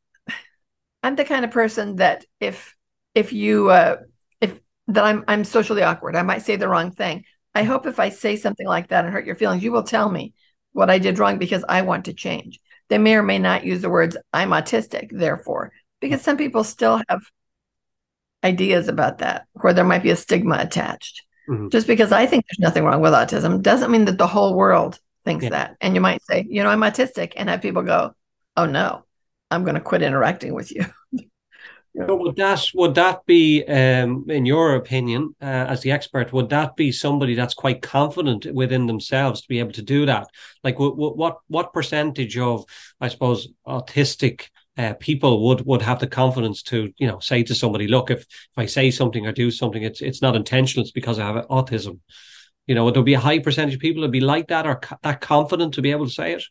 I'm 1.04 1.16
the 1.16 1.25
kind 1.26 1.44
of 1.44 1.50
person 1.50 1.96
that 1.96 2.25
if 2.40 2.75
if 3.14 3.34
you 3.34 3.68
uh, 3.68 3.99
if 4.40 4.58
that 4.88 5.04
I'm 5.04 5.23
I'm 5.28 5.44
socially 5.44 5.82
awkward. 5.82 6.16
I 6.16 6.23
might 6.23 6.42
say 6.42 6.56
the 6.56 6.68
wrong 6.68 6.92
thing. 6.92 7.25
I 7.54 7.62
hope 7.62 7.87
if 7.87 8.00
I 8.00 8.08
say 8.08 8.37
something 8.37 8.66
like 8.66 8.88
that 8.88 9.04
and 9.04 9.12
hurt 9.12 9.26
your 9.26 9.37
feelings, 9.37 9.62
you 9.62 9.70
will 9.70 9.82
tell 9.82 10.11
me 10.11 10.32
what 10.73 10.88
I 10.88 10.99
did 10.99 11.18
wrong 11.18 11.37
because 11.37 11.62
I 11.68 11.82
want 11.82 12.06
to 12.06 12.14
change. 12.14 12.58
They 12.88 12.98
may 12.98 13.14
or 13.14 13.22
may 13.22 13.38
not 13.38 13.64
use 13.64 13.82
the 13.82 13.90
words 13.90 14.16
"I'm 14.32 14.50
autistic," 14.50 15.08
therefore, 15.10 15.72
because 16.00 16.22
some 16.22 16.36
people 16.36 16.64
still 16.64 17.00
have 17.08 17.22
ideas 18.42 18.88
about 18.88 19.18
that, 19.18 19.46
where 19.52 19.72
there 19.72 19.84
might 19.84 20.02
be 20.02 20.10
a 20.10 20.16
stigma 20.16 20.58
attached. 20.58 21.22
Mm-hmm. 21.48 21.68
Just 21.68 21.86
because 21.86 22.12
I 22.12 22.26
think 22.26 22.44
there's 22.44 22.66
nothing 22.66 22.84
wrong 22.84 23.00
with 23.00 23.12
autism 23.12 23.62
doesn't 23.62 23.90
mean 23.90 24.06
that 24.06 24.18
the 24.18 24.26
whole 24.26 24.54
world 24.54 24.98
thinks 25.24 25.44
yeah. 25.44 25.50
that. 25.50 25.76
And 25.80 25.94
you 25.94 26.00
might 26.00 26.22
say, 26.22 26.46
you 26.48 26.62
know, 26.62 26.68
I'm 26.68 26.80
autistic, 26.80 27.32
and 27.36 27.48
have 27.48 27.62
people 27.62 27.82
go, 27.82 28.14
"Oh 28.56 28.66
no, 28.66 29.04
I'm 29.50 29.64
going 29.64 29.74
to 29.74 29.80
quit 29.80 30.02
interacting 30.02 30.54
with 30.54 30.72
you. 30.72 30.84
But 31.96 32.16
would 32.16 32.36
that 32.36 32.66
would 32.74 32.96
that 32.96 33.24
be, 33.24 33.62
um, 33.64 34.26
in 34.28 34.46
your 34.46 34.74
opinion, 34.74 35.36
uh, 35.40 35.44
as 35.44 35.82
the 35.82 35.92
expert, 35.92 36.32
would 36.32 36.48
that 36.48 36.74
be 36.74 36.90
somebody 36.90 37.36
that's 37.36 37.54
quite 37.54 37.82
confident 37.82 38.52
within 38.52 38.86
themselves 38.86 39.42
to 39.42 39.48
be 39.48 39.60
able 39.60 39.72
to 39.72 39.82
do 39.82 40.04
that? 40.06 40.26
Like, 40.64 40.80
what 40.80 40.96
what 40.96 41.38
what 41.46 41.72
percentage 41.72 42.36
of, 42.36 42.64
I 43.00 43.08
suppose, 43.08 43.48
autistic 43.64 44.48
uh, 44.76 44.94
people 44.94 45.46
would 45.46 45.64
would 45.66 45.82
have 45.82 46.00
the 46.00 46.08
confidence 46.08 46.62
to, 46.64 46.92
you 46.96 47.06
know, 47.06 47.20
say 47.20 47.44
to 47.44 47.54
somebody, 47.54 47.86
"Look, 47.86 48.10
if 48.10 48.22
if 48.22 48.56
I 48.56 48.66
say 48.66 48.90
something 48.90 49.24
or 49.24 49.32
do 49.32 49.52
something, 49.52 49.84
it's 49.84 50.02
it's 50.02 50.20
not 50.20 50.34
intentional; 50.34 50.82
it's 50.82 50.92
because 50.92 51.20
I 51.20 51.26
have 51.26 51.46
autism." 51.46 52.00
You 52.66 52.74
know, 52.74 52.84
would 52.86 52.94
there 52.94 53.04
be 53.04 53.14
a 53.14 53.20
high 53.20 53.38
percentage 53.38 53.74
of 53.74 53.80
people 53.80 54.00
that 54.00 54.08
would 54.08 54.12
be 54.12 54.20
like 54.20 54.48
that 54.48 54.66
or 54.66 54.76
co- 54.76 54.96
that 55.02 55.20
confident 55.20 55.74
to 55.74 55.82
be 55.82 55.92
able 55.92 56.06
to 56.06 56.12
say 56.12 56.32
it? 56.32 56.42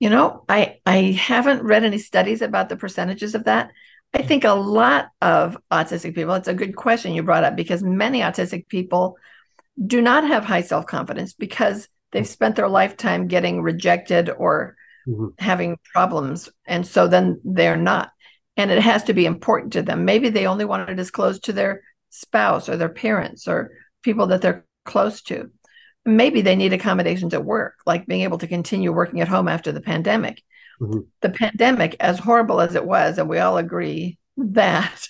You 0.00 0.10
know, 0.10 0.44
I 0.48 0.80
I 0.84 1.12
haven't 1.12 1.62
read 1.62 1.84
any 1.84 1.98
studies 1.98 2.42
about 2.42 2.70
the 2.70 2.76
percentages 2.76 3.36
of 3.36 3.44
that. 3.44 3.70
I 4.12 4.22
think 4.22 4.44
a 4.44 4.52
lot 4.52 5.10
of 5.20 5.56
autistic 5.70 6.14
people, 6.14 6.34
it's 6.34 6.48
a 6.48 6.54
good 6.54 6.74
question 6.74 7.14
you 7.14 7.22
brought 7.22 7.44
up 7.44 7.56
because 7.56 7.82
many 7.82 8.20
autistic 8.20 8.66
people 8.68 9.16
do 9.84 10.02
not 10.02 10.26
have 10.26 10.44
high 10.44 10.62
self 10.62 10.86
confidence 10.86 11.32
because 11.32 11.88
they've 12.12 12.26
spent 12.26 12.56
their 12.56 12.68
lifetime 12.68 13.28
getting 13.28 13.62
rejected 13.62 14.28
or 14.28 14.76
mm-hmm. 15.06 15.28
having 15.38 15.78
problems. 15.92 16.48
And 16.66 16.86
so 16.86 17.06
then 17.06 17.40
they're 17.44 17.76
not. 17.76 18.10
And 18.56 18.70
it 18.70 18.82
has 18.82 19.04
to 19.04 19.14
be 19.14 19.26
important 19.26 19.74
to 19.74 19.82
them. 19.82 20.04
Maybe 20.04 20.28
they 20.28 20.46
only 20.46 20.64
want 20.64 20.88
to 20.88 20.94
disclose 20.94 21.38
to 21.40 21.52
their 21.52 21.82
spouse 22.10 22.68
or 22.68 22.76
their 22.76 22.88
parents 22.88 23.46
or 23.46 23.70
people 24.02 24.26
that 24.28 24.42
they're 24.42 24.66
close 24.84 25.22
to. 25.22 25.50
Maybe 26.04 26.40
they 26.40 26.56
need 26.56 26.72
accommodations 26.72 27.32
at 27.32 27.44
work, 27.44 27.76
like 27.86 28.06
being 28.06 28.22
able 28.22 28.38
to 28.38 28.48
continue 28.48 28.92
working 28.92 29.20
at 29.20 29.28
home 29.28 29.48
after 29.48 29.70
the 29.70 29.80
pandemic. 29.80 30.42
Mm-hmm. 30.80 31.00
The 31.20 31.30
pandemic, 31.30 31.96
as 32.00 32.18
horrible 32.18 32.60
as 32.60 32.74
it 32.74 32.84
was, 32.84 33.18
and 33.18 33.28
we 33.28 33.38
all 33.38 33.58
agree 33.58 34.18
that 34.36 35.06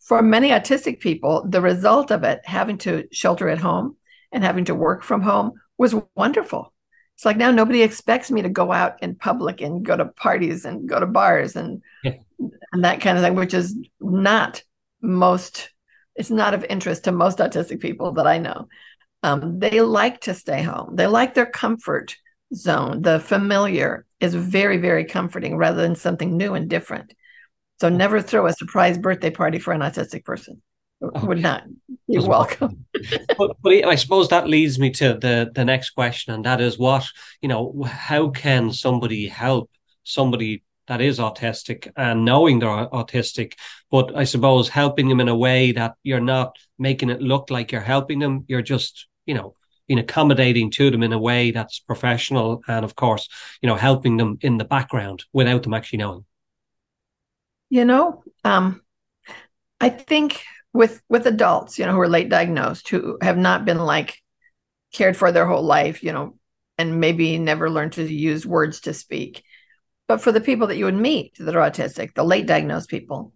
for 0.00 0.22
many 0.22 0.50
autistic 0.50 1.00
people, 1.00 1.46
the 1.48 1.60
result 1.60 2.10
of 2.10 2.24
it, 2.24 2.40
having 2.44 2.78
to 2.78 3.06
shelter 3.12 3.48
at 3.48 3.58
home 3.58 3.96
and 4.32 4.42
having 4.42 4.64
to 4.66 4.74
work 4.74 5.02
from 5.02 5.22
home, 5.22 5.52
was 5.78 5.94
wonderful. 6.16 6.72
It's 7.14 7.24
like 7.24 7.36
now 7.36 7.50
nobody 7.50 7.82
expects 7.82 8.30
me 8.30 8.42
to 8.42 8.48
go 8.48 8.72
out 8.72 9.02
in 9.02 9.14
public 9.14 9.60
and 9.60 9.84
go 9.84 9.96
to 9.96 10.06
parties 10.06 10.64
and 10.64 10.88
go 10.88 10.98
to 10.98 11.06
bars 11.06 11.56
and 11.56 11.82
yeah. 12.02 12.14
and 12.72 12.84
that 12.84 13.00
kind 13.00 13.16
of 13.16 13.22
thing, 13.22 13.34
which 13.34 13.54
is 13.54 13.76
not 14.00 14.62
most. 15.00 15.70
It's 16.16 16.30
not 16.30 16.54
of 16.54 16.64
interest 16.68 17.04
to 17.04 17.12
most 17.12 17.38
autistic 17.38 17.80
people 17.80 18.12
that 18.12 18.26
I 18.26 18.38
know. 18.38 18.68
Um, 19.22 19.60
they 19.60 19.80
like 19.80 20.22
to 20.22 20.34
stay 20.34 20.62
home. 20.62 20.96
They 20.96 21.06
like 21.06 21.34
their 21.34 21.46
comfort 21.46 22.16
zone. 22.54 23.02
The 23.02 23.20
familiar 23.20 24.06
is 24.20 24.34
very, 24.34 24.78
very 24.78 25.04
comforting 25.04 25.56
rather 25.56 25.82
than 25.82 25.96
something 25.96 26.36
new 26.36 26.54
and 26.54 26.68
different. 26.68 27.14
So 27.80 27.90
hmm. 27.90 27.96
never 27.96 28.22
throw 28.22 28.46
a 28.46 28.52
surprise 28.52 28.98
birthday 28.98 29.30
party 29.30 29.58
for 29.58 29.72
an 29.72 29.80
autistic 29.80 30.24
person. 30.24 30.62
Okay. 31.02 31.20
Oh, 31.20 31.26
would 31.26 31.42
not 31.42 31.64
be 32.08 32.18
welcome. 32.18 32.86
but, 33.38 33.56
but 33.60 33.72
I 33.84 33.96
suppose 33.96 34.28
that 34.28 34.48
leads 34.48 34.78
me 34.78 34.90
to 34.90 35.14
the 35.14 35.50
the 35.52 35.64
next 35.64 35.90
question, 35.90 36.32
and 36.32 36.44
that 36.44 36.60
is 36.60 36.78
what 36.78 37.04
you 37.40 37.48
know. 37.48 37.82
How 37.84 38.28
can 38.28 38.72
somebody 38.72 39.26
help 39.26 39.68
somebody 40.04 40.62
that 40.86 41.00
is 41.00 41.18
autistic 41.18 41.90
and 41.96 42.24
knowing 42.24 42.58
they're 42.58 42.86
autistic, 42.88 43.54
but 43.90 44.14
I 44.16 44.24
suppose 44.24 44.68
helping 44.68 45.08
them 45.08 45.20
in 45.20 45.28
a 45.28 45.36
way 45.36 45.72
that 45.72 45.94
you're 46.04 46.20
not 46.20 46.56
making 46.78 47.10
it 47.10 47.20
look 47.20 47.50
like 47.50 47.72
you're 47.72 47.80
helping 47.80 48.20
them. 48.20 48.44
You're 48.46 48.62
just 48.62 49.08
you 49.26 49.34
know 49.34 49.56
being 49.88 49.98
accommodating 49.98 50.70
to 50.70 50.90
them 50.90 51.02
in 51.02 51.12
a 51.12 51.18
way 51.18 51.50
that's 51.50 51.80
professional 51.80 52.62
and 52.68 52.84
of 52.84 52.94
course 52.94 53.28
you 53.60 53.66
know 53.66 53.76
helping 53.76 54.16
them 54.16 54.38
in 54.40 54.58
the 54.58 54.64
background 54.64 55.24
without 55.32 55.62
them 55.62 55.74
actually 55.74 55.98
knowing. 55.98 56.24
You 57.70 57.84
know 57.84 58.22
um 58.44 58.82
i 59.80 59.88
think 59.88 60.44
with 60.72 61.02
with 61.08 61.26
adults 61.26 61.78
you 61.78 61.86
know 61.86 61.92
who 61.92 62.00
are 62.00 62.08
late 62.08 62.28
diagnosed 62.28 62.88
who 62.88 63.18
have 63.22 63.36
not 63.36 63.64
been 63.64 63.78
like 63.78 64.18
cared 64.92 65.16
for 65.16 65.32
their 65.32 65.46
whole 65.46 65.62
life 65.62 66.02
you 66.02 66.12
know 66.12 66.36
and 66.78 67.00
maybe 67.00 67.38
never 67.38 67.70
learned 67.70 67.92
to 67.94 68.04
use 68.04 68.46
words 68.46 68.80
to 68.80 68.94
speak 68.94 69.42
but 70.08 70.20
for 70.20 70.32
the 70.32 70.40
people 70.40 70.66
that 70.66 70.76
you 70.76 70.84
would 70.84 70.94
meet 70.94 71.34
that 71.38 71.56
are 71.56 71.70
autistic 71.70 72.14
the 72.14 72.24
late 72.24 72.46
diagnosed 72.46 72.88
people 72.88 73.32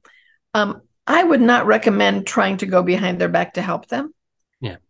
um, 0.55 0.81
i 1.07 1.23
would 1.23 1.41
not 1.41 1.67
recommend 1.67 2.27
trying 2.27 2.57
to 2.57 2.67
go 2.67 2.83
behind 2.83 3.21
their 3.21 3.29
back 3.29 3.55
to 3.55 3.63
help 3.63 3.87
them 3.89 4.13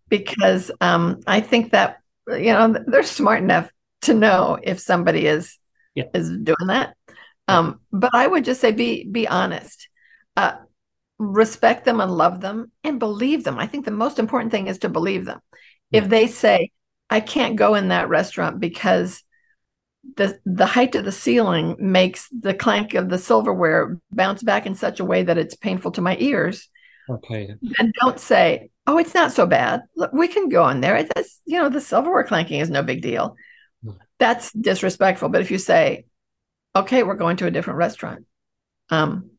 because 0.08 0.70
um, 0.80 1.20
I 1.26 1.40
think 1.40 1.72
that 1.72 1.98
you 2.28 2.52
know 2.52 2.74
they're 2.86 3.02
smart 3.02 3.42
enough 3.42 3.70
to 4.02 4.14
know 4.14 4.58
if 4.62 4.80
somebody 4.80 5.26
is 5.26 5.58
yeah. 5.94 6.04
is 6.14 6.28
doing 6.30 6.66
that. 6.66 6.96
Um, 7.48 7.80
but 7.92 8.10
I 8.12 8.26
would 8.26 8.44
just 8.44 8.60
say 8.60 8.72
be 8.72 9.04
be 9.04 9.28
honest, 9.28 9.88
uh, 10.36 10.56
respect 11.18 11.84
them 11.84 12.00
and 12.00 12.10
love 12.10 12.40
them 12.40 12.70
and 12.84 12.98
believe 12.98 13.44
them. 13.44 13.58
I 13.58 13.66
think 13.66 13.84
the 13.84 13.90
most 13.90 14.18
important 14.18 14.50
thing 14.50 14.66
is 14.66 14.78
to 14.78 14.88
believe 14.88 15.24
them. 15.24 15.40
Yeah. 15.90 16.02
If 16.02 16.08
they 16.08 16.26
say, 16.26 16.70
"I 17.10 17.20
can't 17.20 17.56
go 17.56 17.74
in 17.74 17.88
that 17.88 18.08
restaurant 18.08 18.60
because." 18.60 19.22
The, 20.16 20.38
the 20.46 20.66
height 20.66 20.94
of 20.94 21.04
the 21.04 21.10
ceiling 21.10 21.74
makes 21.80 22.28
the 22.30 22.54
clank 22.54 22.94
of 22.94 23.08
the 23.08 23.18
silverware 23.18 23.98
bounce 24.12 24.40
back 24.40 24.64
in 24.64 24.76
such 24.76 25.00
a 25.00 25.04
way 25.04 25.24
that 25.24 25.36
it's 25.36 25.56
painful 25.56 25.90
to 25.90 26.00
my 26.00 26.16
ears. 26.20 26.68
Okay. 27.08 27.54
And 27.78 27.94
don't 28.00 28.18
say, 28.18 28.70
oh, 28.86 28.98
it's 28.98 29.14
not 29.14 29.32
so 29.32 29.46
bad. 29.46 29.82
Look, 29.94 30.12
we 30.12 30.28
can 30.28 30.48
go 30.48 30.68
in 30.68 30.80
there. 30.80 30.96
It's, 30.96 31.40
you 31.44 31.58
know, 31.58 31.68
the 31.68 31.80
silverware 31.80 32.24
clanking 32.24 32.60
is 32.60 32.70
no 32.70 32.82
big 32.82 33.02
deal. 33.02 33.36
That's 34.18 34.52
disrespectful. 34.52 35.28
But 35.28 35.42
if 35.42 35.50
you 35.50 35.58
say, 35.58 36.06
okay, 36.74 37.02
we're 37.02 37.14
going 37.14 37.36
to 37.38 37.46
a 37.46 37.50
different 37.50 37.78
restaurant, 37.78 38.26
um, 38.90 39.30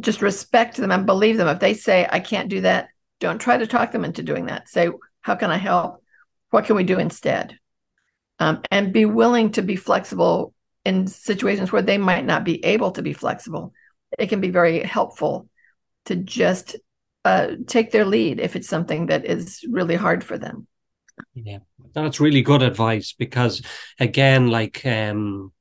just 0.00 0.22
respect 0.22 0.76
them 0.76 0.92
and 0.92 1.06
believe 1.06 1.36
them. 1.36 1.48
If 1.48 1.60
they 1.60 1.74
say, 1.74 2.06
I 2.08 2.20
can't 2.20 2.48
do 2.48 2.60
that, 2.62 2.88
don't 3.20 3.40
try 3.40 3.56
to 3.56 3.66
talk 3.66 3.92
them 3.92 4.04
into 4.04 4.22
doing 4.22 4.46
that. 4.46 4.68
Say, 4.68 4.88
how 5.20 5.34
can 5.34 5.50
I 5.50 5.56
help? 5.56 6.02
What 6.50 6.66
can 6.66 6.76
we 6.76 6.84
do 6.84 6.98
instead? 6.98 7.58
Um, 8.38 8.62
and 8.70 8.92
be 8.92 9.04
willing 9.04 9.52
to 9.52 9.62
be 9.62 9.76
flexible 9.76 10.54
in 10.84 11.06
situations 11.06 11.72
where 11.72 11.82
they 11.82 11.98
might 11.98 12.24
not 12.24 12.44
be 12.44 12.64
able 12.64 12.92
to 12.92 13.02
be 13.02 13.12
flexible. 13.12 13.72
It 14.18 14.28
can 14.28 14.40
be 14.40 14.50
very 14.50 14.80
helpful 14.80 15.48
to 16.06 16.16
just 16.16 16.76
uh, 17.24 17.48
take 17.66 17.90
their 17.90 18.04
lead 18.04 18.40
if 18.40 18.56
it's 18.56 18.68
something 18.68 19.06
that 19.06 19.24
is 19.24 19.64
really 19.68 19.96
hard 19.96 20.24
for 20.24 20.38
them. 20.38 20.66
Yeah, 21.34 21.58
that's 21.94 22.20
really 22.20 22.42
good 22.42 22.62
advice 22.62 23.12
because, 23.12 23.62
again, 23.98 24.48
like 24.48 24.84
um, 24.86 25.52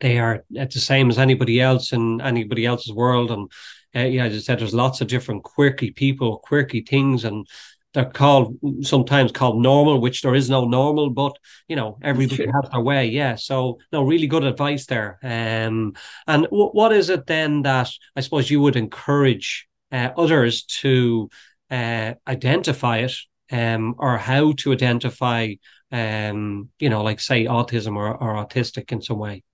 they 0.00 0.18
are 0.18 0.44
at 0.56 0.70
the 0.72 0.80
same 0.80 1.10
as 1.10 1.18
anybody 1.18 1.60
else 1.60 1.92
in 1.92 2.20
anybody 2.20 2.66
else's 2.66 2.92
world, 2.92 3.30
and 3.30 3.50
uh, 3.96 4.00
yeah, 4.00 4.24
as 4.24 4.34
I 4.34 4.38
said, 4.38 4.58
there's 4.58 4.74
lots 4.74 5.00
of 5.00 5.08
different 5.08 5.44
quirky 5.44 5.90
people, 5.90 6.38
quirky 6.38 6.82
things, 6.82 7.24
and 7.24 7.46
they're 7.94 8.04
called 8.04 8.58
sometimes 8.82 9.32
called 9.32 9.62
normal, 9.62 10.00
which 10.00 10.20
there 10.22 10.34
is 10.34 10.50
no 10.50 10.64
normal, 10.64 11.10
but 11.10 11.36
you 11.68 11.76
know 11.76 11.96
everybody 12.02 12.46
has 12.46 12.70
their 12.70 12.80
way. 12.80 13.06
Yeah, 13.06 13.36
so 13.36 13.78
no, 13.92 14.02
really 14.02 14.26
good 14.26 14.44
advice 14.44 14.86
there. 14.86 15.18
Um, 15.22 15.94
and 16.26 16.44
w- 16.44 16.70
what 16.70 16.92
is 16.92 17.08
it 17.08 17.26
then 17.26 17.62
that 17.62 17.90
I 18.16 18.20
suppose 18.20 18.50
you 18.50 18.60
would 18.60 18.76
encourage 18.76 19.66
uh, 19.94 20.10
others 20.16 20.64
to 20.64 21.30
uh, 21.70 22.14
identify 22.26 22.98
it 22.98 23.14
um, 23.52 23.94
or 23.98 24.18
how 24.18 24.52
to 24.52 24.72
identify, 24.72 25.54
um, 25.92 26.68
you 26.80 26.88
know, 26.88 27.02
like 27.02 27.20
say 27.20 27.44
autism 27.44 27.96
or, 27.96 28.14
or 28.16 28.34
autistic 28.44 28.90
in 28.90 29.00
some 29.00 29.18
way? 29.18 29.44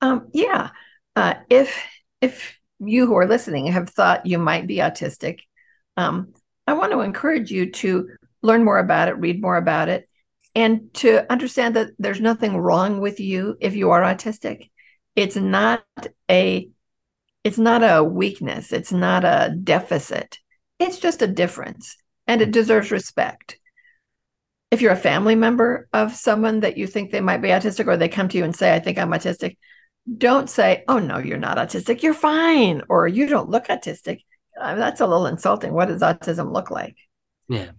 Um, 0.00 0.28
yeah. 0.32 0.70
Uh, 1.14 1.34
if 1.50 1.78
if 2.22 2.58
you 2.78 3.06
who 3.06 3.14
are 3.16 3.28
listening 3.28 3.66
have 3.66 3.90
thought 3.90 4.24
you 4.24 4.38
might 4.38 4.66
be 4.66 4.76
autistic, 4.76 5.40
um, 5.98 6.32
I 6.66 6.72
want 6.72 6.92
to 6.92 7.00
encourage 7.00 7.50
you 7.50 7.70
to 7.72 8.08
learn 8.42 8.64
more 8.64 8.78
about 8.78 9.08
it, 9.08 9.18
read 9.18 9.42
more 9.42 9.56
about 9.56 9.90
it, 9.90 10.08
and 10.54 10.92
to 10.94 11.30
understand 11.30 11.76
that 11.76 11.90
there's 11.98 12.20
nothing 12.20 12.56
wrong 12.56 13.00
with 13.00 13.20
you 13.20 13.56
if 13.60 13.76
you 13.76 13.90
are 13.90 14.00
autistic. 14.00 14.70
It's 15.14 15.36
not 15.36 15.84
a 16.30 16.70
it's 17.44 17.58
not 17.58 17.82
a 17.82 18.04
weakness, 18.04 18.72
it's 18.72 18.92
not 18.92 19.24
a 19.24 19.54
deficit. 19.62 20.38
It's 20.78 20.98
just 20.98 21.22
a 21.22 21.26
difference 21.26 21.96
and 22.26 22.42
it 22.42 22.52
deserves 22.52 22.90
respect. 22.90 23.58
If 24.70 24.80
you're 24.80 24.92
a 24.92 24.96
family 24.96 25.34
member 25.34 25.88
of 25.92 26.14
someone 26.14 26.60
that 26.60 26.76
you 26.76 26.86
think 26.86 27.10
they 27.10 27.20
might 27.20 27.42
be 27.42 27.48
autistic 27.48 27.86
or 27.86 27.96
they 27.96 28.08
come 28.08 28.28
to 28.28 28.38
you 28.38 28.44
and 28.44 28.54
say, 28.54 28.74
I 28.74 28.78
think 28.78 28.98
I'm 28.98 29.10
autistic, 29.10 29.56
don't 30.16 30.48
say, 30.48 30.84
Oh, 30.88 30.98
no, 30.98 31.18
you're 31.18 31.38
not 31.38 31.58
autistic. 31.58 32.02
You're 32.02 32.14
fine. 32.14 32.82
Or 32.88 33.08
you 33.08 33.26
don't 33.26 33.50
look 33.50 33.66
autistic. 33.66 34.20
Uh, 34.60 34.76
that's 34.76 35.00
a 35.00 35.06
little 35.06 35.26
insulting. 35.26 35.72
What 35.72 35.88
does 35.88 36.02
autism 36.02 36.52
look 36.52 36.70
like? 36.70 36.96
Yeah. 37.48 37.70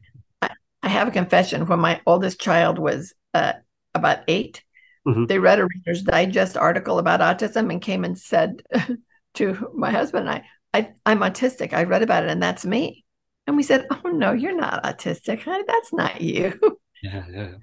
I, 0.41 0.49
I 0.83 0.89
have 0.89 1.07
a 1.07 1.11
confession. 1.11 1.65
When 1.65 1.79
my 1.79 2.01
oldest 2.05 2.39
child 2.41 2.77
was 2.77 3.13
uh, 3.33 3.53
about 3.93 4.19
8 4.27 4.63
mm-hmm. 5.07 5.25
they 5.25 5.39
read 5.39 5.59
a 5.59 5.65
Reader's 5.65 6.03
Digest 6.03 6.57
article 6.57 6.99
about 6.99 7.21
autism 7.21 7.71
and 7.71 7.81
came 7.81 8.03
and 8.03 8.17
said, 8.17 8.61
to 9.35 9.71
my 9.73 9.91
husband 9.91 10.27
and 10.27 10.43
I, 10.73 10.79
I 10.79 10.93
I'm 11.05 11.19
autistic. 11.19 11.73
I 11.73 11.83
read 11.83 12.03
about 12.03 12.23
it 12.23 12.29
and 12.29 12.41
that's 12.41 12.65
me. 12.65 13.05
And 13.47 13.57
we 13.57 13.63
said, 13.63 13.87
Oh 13.89 14.09
no, 14.09 14.31
you're 14.31 14.55
not 14.55 14.83
autistic. 14.83 15.43
That's 15.45 15.93
not 15.93 16.21
you. 16.21 16.59
Yeah, 17.03 17.25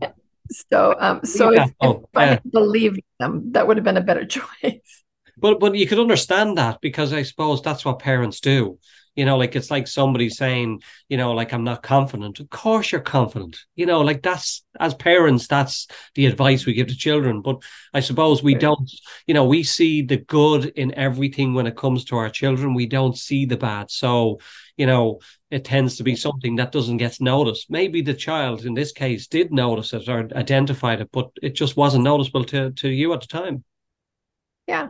yeah. 0.00 0.10
So, 0.70 0.94
um, 0.98 1.20
so 1.24 1.50
yeah. 1.50 1.64
if, 1.64 1.72
oh, 1.80 2.08
if 2.14 2.16
I 2.16 2.40
believed 2.50 3.00
them, 3.18 3.52
that 3.52 3.66
would 3.66 3.76
have 3.76 3.84
been 3.84 3.96
a 3.96 4.02
better 4.02 4.26
choice. 4.38 5.04
But 5.38 5.60
but 5.60 5.74
you 5.74 5.86
could 5.86 5.98
understand 5.98 6.58
that 6.58 6.80
because 6.80 7.12
I 7.12 7.22
suppose 7.22 7.62
that's 7.62 7.84
what 7.84 7.98
parents 7.98 8.40
do. 8.40 8.78
You 9.14 9.26
know, 9.26 9.36
like 9.36 9.54
it's 9.56 9.70
like 9.70 9.86
somebody 9.86 10.30
saying, 10.30 10.82
you 11.08 11.18
know, 11.18 11.32
like 11.32 11.52
I'm 11.52 11.64
not 11.64 11.82
confident. 11.82 12.40
Of 12.40 12.48
course 12.48 12.92
you're 12.92 13.02
confident. 13.02 13.58
You 13.76 13.84
know, 13.84 14.00
like 14.00 14.22
that's 14.22 14.64
as 14.80 14.94
parents, 14.94 15.46
that's 15.46 15.86
the 16.14 16.24
advice 16.24 16.64
we 16.64 16.72
give 16.72 16.86
to 16.88 16.96
children. 16.96 17.42
But 17.42 17.62
I 17.92 18.00
suppose 18.00 18.42
we 18.42 18.54
don't, 18.54 18.90
you 19.26 19.34
know, 19.34 19.44
we 19.44 19.64
see 19.64 20.00
the 20.00 20.16
good 20.16 20.64
in 20.64 20.94
everything 20.94 21.52
when 21.52 21.66
it 21.66 21.76
comes 21.76 22.06
to 22.06 22.16
our 22.16 22.30
children. 22.30 22.72
We 22.72 22.86
don't 22.86 23.16
see 23.16 23.44
the 23.44 23.58
bad. 23.58 23.90
So, 23.90 24.38
you 24.78 24.86
know, 24.86 25.20
it 25.50 25.66
tends 25.66 25.96
to 25.98 26.04
be 26.04 26.16
something 26.16 26.56
that 26.56 26.72
doesn't 26.72 26.96
get 26.96 27.20
noticed. 27.20 27.70
Maybe 27.70 28.00
the 28.00 28.14
child 28.14 28.64
in 28.64 28.72
this 28.72 28.92
case 28.92 29.26
did 29.26 29.52
notice 29.52 29.92
it 29.92 30.08
or 30.08 30.30
identified 30.34 31.02
it, 31.02 31.10
but 31.12 31.30
it 31.42 31.54
just 31.54 31.76
wasn't 31.76 32.04
noticeable 32.04 32.44
to, 32.44 32.70
to 32.70 32.88
you 32.88 33.12
at 33.12 33.20
the 33.20 33.26
time. 33.26 33.62
Yeah. 34.66 34.88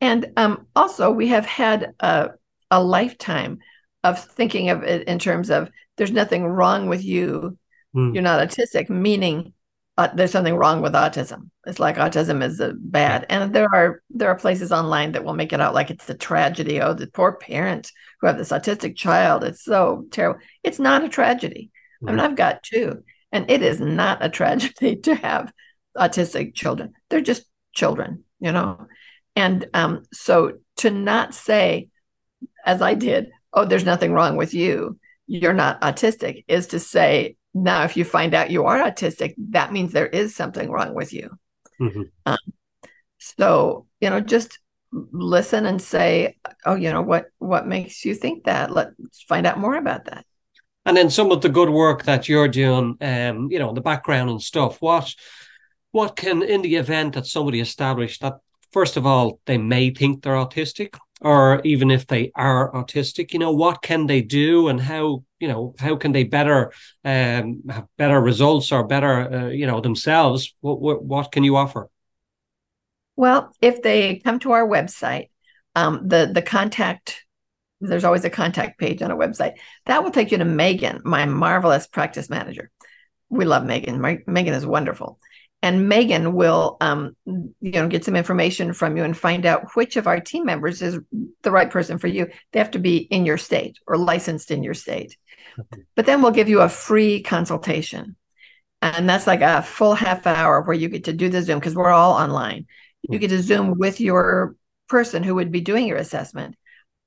And 0.00 0.30
um, 0.36 0.66
also, 0.76 1.10
we 1.10 1.28
have 1.28 1.46
had 1.46 1.94
a, 1.98 2.30
a 2.70 2.82
lifetime 2.82 3.58
of 4.04 4.22
thinking 4.22 4.70
of 4.70 4.82
it 4.82 5.06
in 5.08 5.18
terms 5.18 5.50
of 5.50 5.70
there's 5.96 6.12
nothing 6.12 6.44
wrong 6.44 6.88
with 6.88 7.04
you. 7.04 7.58
Mm. 7.94 8.14
You're 8.14 8.22
not 8.22 8.46
autistic, 8.46 8.88
meaning 8.88 9.52
uh, 9.98 10.08
there's 10.14 10.30
something 10.30 10.54
wrong 10.54 10.82
with 10.82 10.92
autism. 10.92 11.50
It's 11.66 11.78
like 11.78 11.96
autism 11.96 12.42
is 12.42 12.60
bad, 12.76 13.26
and 13.30 13.54
there 13.54 13.68
are 13.74 14.02
there 14.10 14.28
are 14.28 14.36
places 14.36 14.70
online 14.70 15.12
that 15.12 15.24
will 15.24 15.34
make 15.34 15.52
it 15.52 15.60
out 15.60 15.74
like 15.74 15.90
it's 15.90 16.08
a 16.10 16.14
tragedy. 16.14 16.80
Oh, 16.80 16.92
the 16.92 17.06
poor 17.06 17.32
parent 17.32 17.90
who 18.20 18.26
have 18.26 18.36
this 18.36 18.50
autistic 18.50 18.96
child. 18.96 19.42
It's 19.42 19.64
so 19.64 20.04
terrible. 20.10 20.40
It's 20.62 20.78
not 20.78 21.04
a 21.04 21.08
tragedy. 21.08 21.70
Mm. 22.02 22.08
I 22.08 22.12
mean, 22.12 22.20
I've 22.20 22.36
got 22.36 22.62
two, 22.62 23.04
and 23.32 23.50
it 23.50 23.62
is 23.62 23.80
not 23.80 24.24
a 24.24 24.28
tragedy 24.38 24.96
to 24.96 25.14
have 25.14 25.52
autistic 25.96 26.54
children. 26.54 26.92
They're 27.08 27.20
just 27.22 27.44
children, 27.72 28.24
you 28.38 28.52
know. 28.52 28.86
And 29.34 29.66
um, 29.72 30.04
so 30.12 30.58
to 30.78 30.90
not 30.90 31.34
say, 31.34 31.88
as 32.64 32.82
I 32.82 32.94
did, 32.94 33.30
oh, 33.52 33.64
there's 33.64 33.84
nothing 33.84 34.12
wrong 34.12 34.36
with 34.36 34.54
you, 34.54 34.98
you're 35.26 35.52
not 35.52 35.80
autistic, 35.80 36.44
is 36.48 36.68
to 36.68 36.80
say, 36.80 37.36
now 37.54 37.84
if 37.84 37.96
you 37.96 38.04
find 38.04 38.34
out 38.34 38.50
you 38.50 38.64
are 38.64 38.78
autistic, 38.78 39.34
that 39.50 39.72
means 39.72 39.92
there 39.92 40.06
is 40.06 40.34
something 40.34 40.70
wrong 40.70 40.94
with 40.94 41.12
you. 41.12 41.30
Mm-hmm. 41.80 42.02
Um, 42.26 42.38
so, 43.18 43.86
you 44.00 44.10
know, 44.10 44.20
just 44.20 44.58
listen 44.92 45.66
and 45.66 45.80
say, 45.80 46.36
oh, 46.64 46.74
you 46.74 46.92
know, 46.92 47.02
what 47.02 47.26
what 47.38 47.66
makes 47.66 48.04
you 48.04 48.14
think 48.14 48.44
that? 48.44 48.70
Let's 48.70 49.22
find 49.28 49.46
out 49.46 49.58
more 49.58 49.76
about 49.76 50.04
that. 50.06 50.24
And 50.84 50.96
then 50.96 51.10
some 51.10 51.32
of 51.32 51.40
the 51.40 51.48
good 51.48 51.70
work 51.70 52.04
that 52.04 52.28
you're 52.28 52.48
doing, 52.48 52.96
um, 53.00 53.48
you 53.50 53.58
know, 53.58 53.70
in 53.70 53.74
the 53.74 53.80
background 53.80 54.30
and 54.30 54.40
stuff. 54.40 54.80
What 54.80 55.12
what 55.92 56.16
can 56.16 56.42
in 56.42 56.62
the 56.62 56.76
event 56.76 57.14
that 57.14 57.26
somebody 57.26 57.60
established 57.60 58.20
that 58.20 58.34
first 58.72 58.96
of 58.96 59.06
all, 59.06 59.40
they 59.46 59.58
may 59.58 59.90
think 59.90 60.22
they're 60.22 60.34
autistic, 60.34 60.98
or 61.20 61.60
even 61.64 61.90
if 61.90 62.06
they 62.06 62.30
are 62.34 62.70
autistic, 62.72 63.32
you 63.32 63.38
know, 63.38 63.52
what 63.52 63.82
can 63.82 64.06
they 64.06 64.20
do 64.20 64.68
and 64.68 64.80
how, 64.80 65.24
you 65.40 65.48
know, 65.48 65.74
how 65.78 65.96
can 65.96 66.12
they 66.12 66.24
better 66.24 66.72
um, 67.04 67.62
have 67.68 67.86
better 67.96 68.20
results 68.20 68.70
or 68.70 68.86
better, 68.86 69.32
uh, 69.32 69.48
you 69.48 69.66
know, 69.66 69.80
themselves? 69.80 70.54
What, 70.60 70.80
what, 70.80 71.04
what 71.04 71.32
can 71.32 71.44
you 71.44 71.56
offer? 71.56 71.88
Well, 73.16 73.54
if 73.62 73.82
they 73.82 74.16
come 74.16 74.38
to 74.40 74.52
our 74.52 74.68
website, 74.68 75.30
um, 75.74 76.06
the 76.06 76.30
the 76.32 76.42
contact 76.42 77.24
there's 77.80 78.04
always 78.04 78.24
a 78.24 78.30
contact 78.30 78.78
page 78.78 79.02
on 79.02 79.10
a 79.10 79.16
website 79.16 79.54
that 79.84 80.02
will 80.02 80.10
take 80.10 80.32
you 80.32 80.38
to 80.38 80.44
Megan, 80.46 81.02
my 81.04 81.26
marvelous 81.26 81.86
practice 81.86 82.30
manager. 82.30 82.70
We 83.28 83.44
love 83.44 83.66
Megan. 83.66 84.00
Megan 84.00 84.54
is 84.54 84.64
wonderful 84.64 85.18
and 85.66 85.88
Megan 85.88 86.32
will, 86.32 86.76
um, 86.80 87.16
you 87.26 87.72
know, 87.72 87.88
get 87.88 88.04
some 88.04 88.14
information 88.14 88.72
from 88.72 88.96
you 88.96 89.02
and 89.02 89.18
find 89.18 89.44
out 89.44 89.74
which 89.74 89.96
of 89.96 90.06
our 90.06 90.20
team 90.20 90.44
members 90.44 90.80
is 90.80 91.00
the 91.42 91.50
right 91.50 91.68
person 91.68 91.98
for 91.98 92.06
you. 92.06 92.28
They 92.52 92.60
have 92.60 92.70
to 92.70 92.78
be 92.78 92.98
in 92.98 93.26
your 93.26 93.36
state 93.36 93.76
or 93.84 93.96
licensed 93.98 94.52
in 94.52 94.62
your 94.62 94.74
state. 94.74 95.16
But 95.96 96.06
then 96.06 96.22
we'll 96.22 96.30
give 96.30 96.48
you 96.48 96.60
a 96.60 96.68
free 96.68 97.20
consultation, 97.20 98.14
and 98.80 99.08
that's 99.08 99.26
like 99.26 99.40
a 99.40 99.60
full 99.60 99.94
half 99.94 100.24
hour 100.24 100.62
where 100.62 100.76
you 100.76 100.88
get 100.88 101.04
to 101.04 101.12
do 101.12 101.28
the 101.28 101.42
Zoom 101.42 101.58
because 101.58 101.74
we're 101.74 101.90
all 101.90 102.12
online. 102.12 102.66
You 103.02 103.18
get 103.18 103.30
to 103.30 103.42
Zoom 103.42 103.76
with 103.76 104.00
your 104.00 104.54
person 104.88 105.24
who 105.24 105.34
would 105.34 105.50
be 105.50 105.62
doing 105.62 105.88
your 105.88 105.96
assessment 105.96 106.54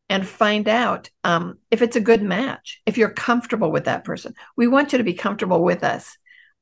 and 0.10 0.28
find 0.28 0.68
out 0.68 1.10
um, 1.24 1.60
if 1.72 1.82
it's 1.82 1.96
a 1.96 2.02
good 2.02 2.24
match, 2.24 2.82
if 2.86 2.98
you're 2.98 3.10
comfortable 3.10 3.72
with 3.72 3.86
that 3.86 4.04
person. 4.04 4.34
We 4.58 4.68
want 4.68 4.92
you 4.92 4.98
to 4.98 5.04
be 5.06 5.14
comfortable 5.14 5.64
with 5.64 5.82
us 5.82 6.18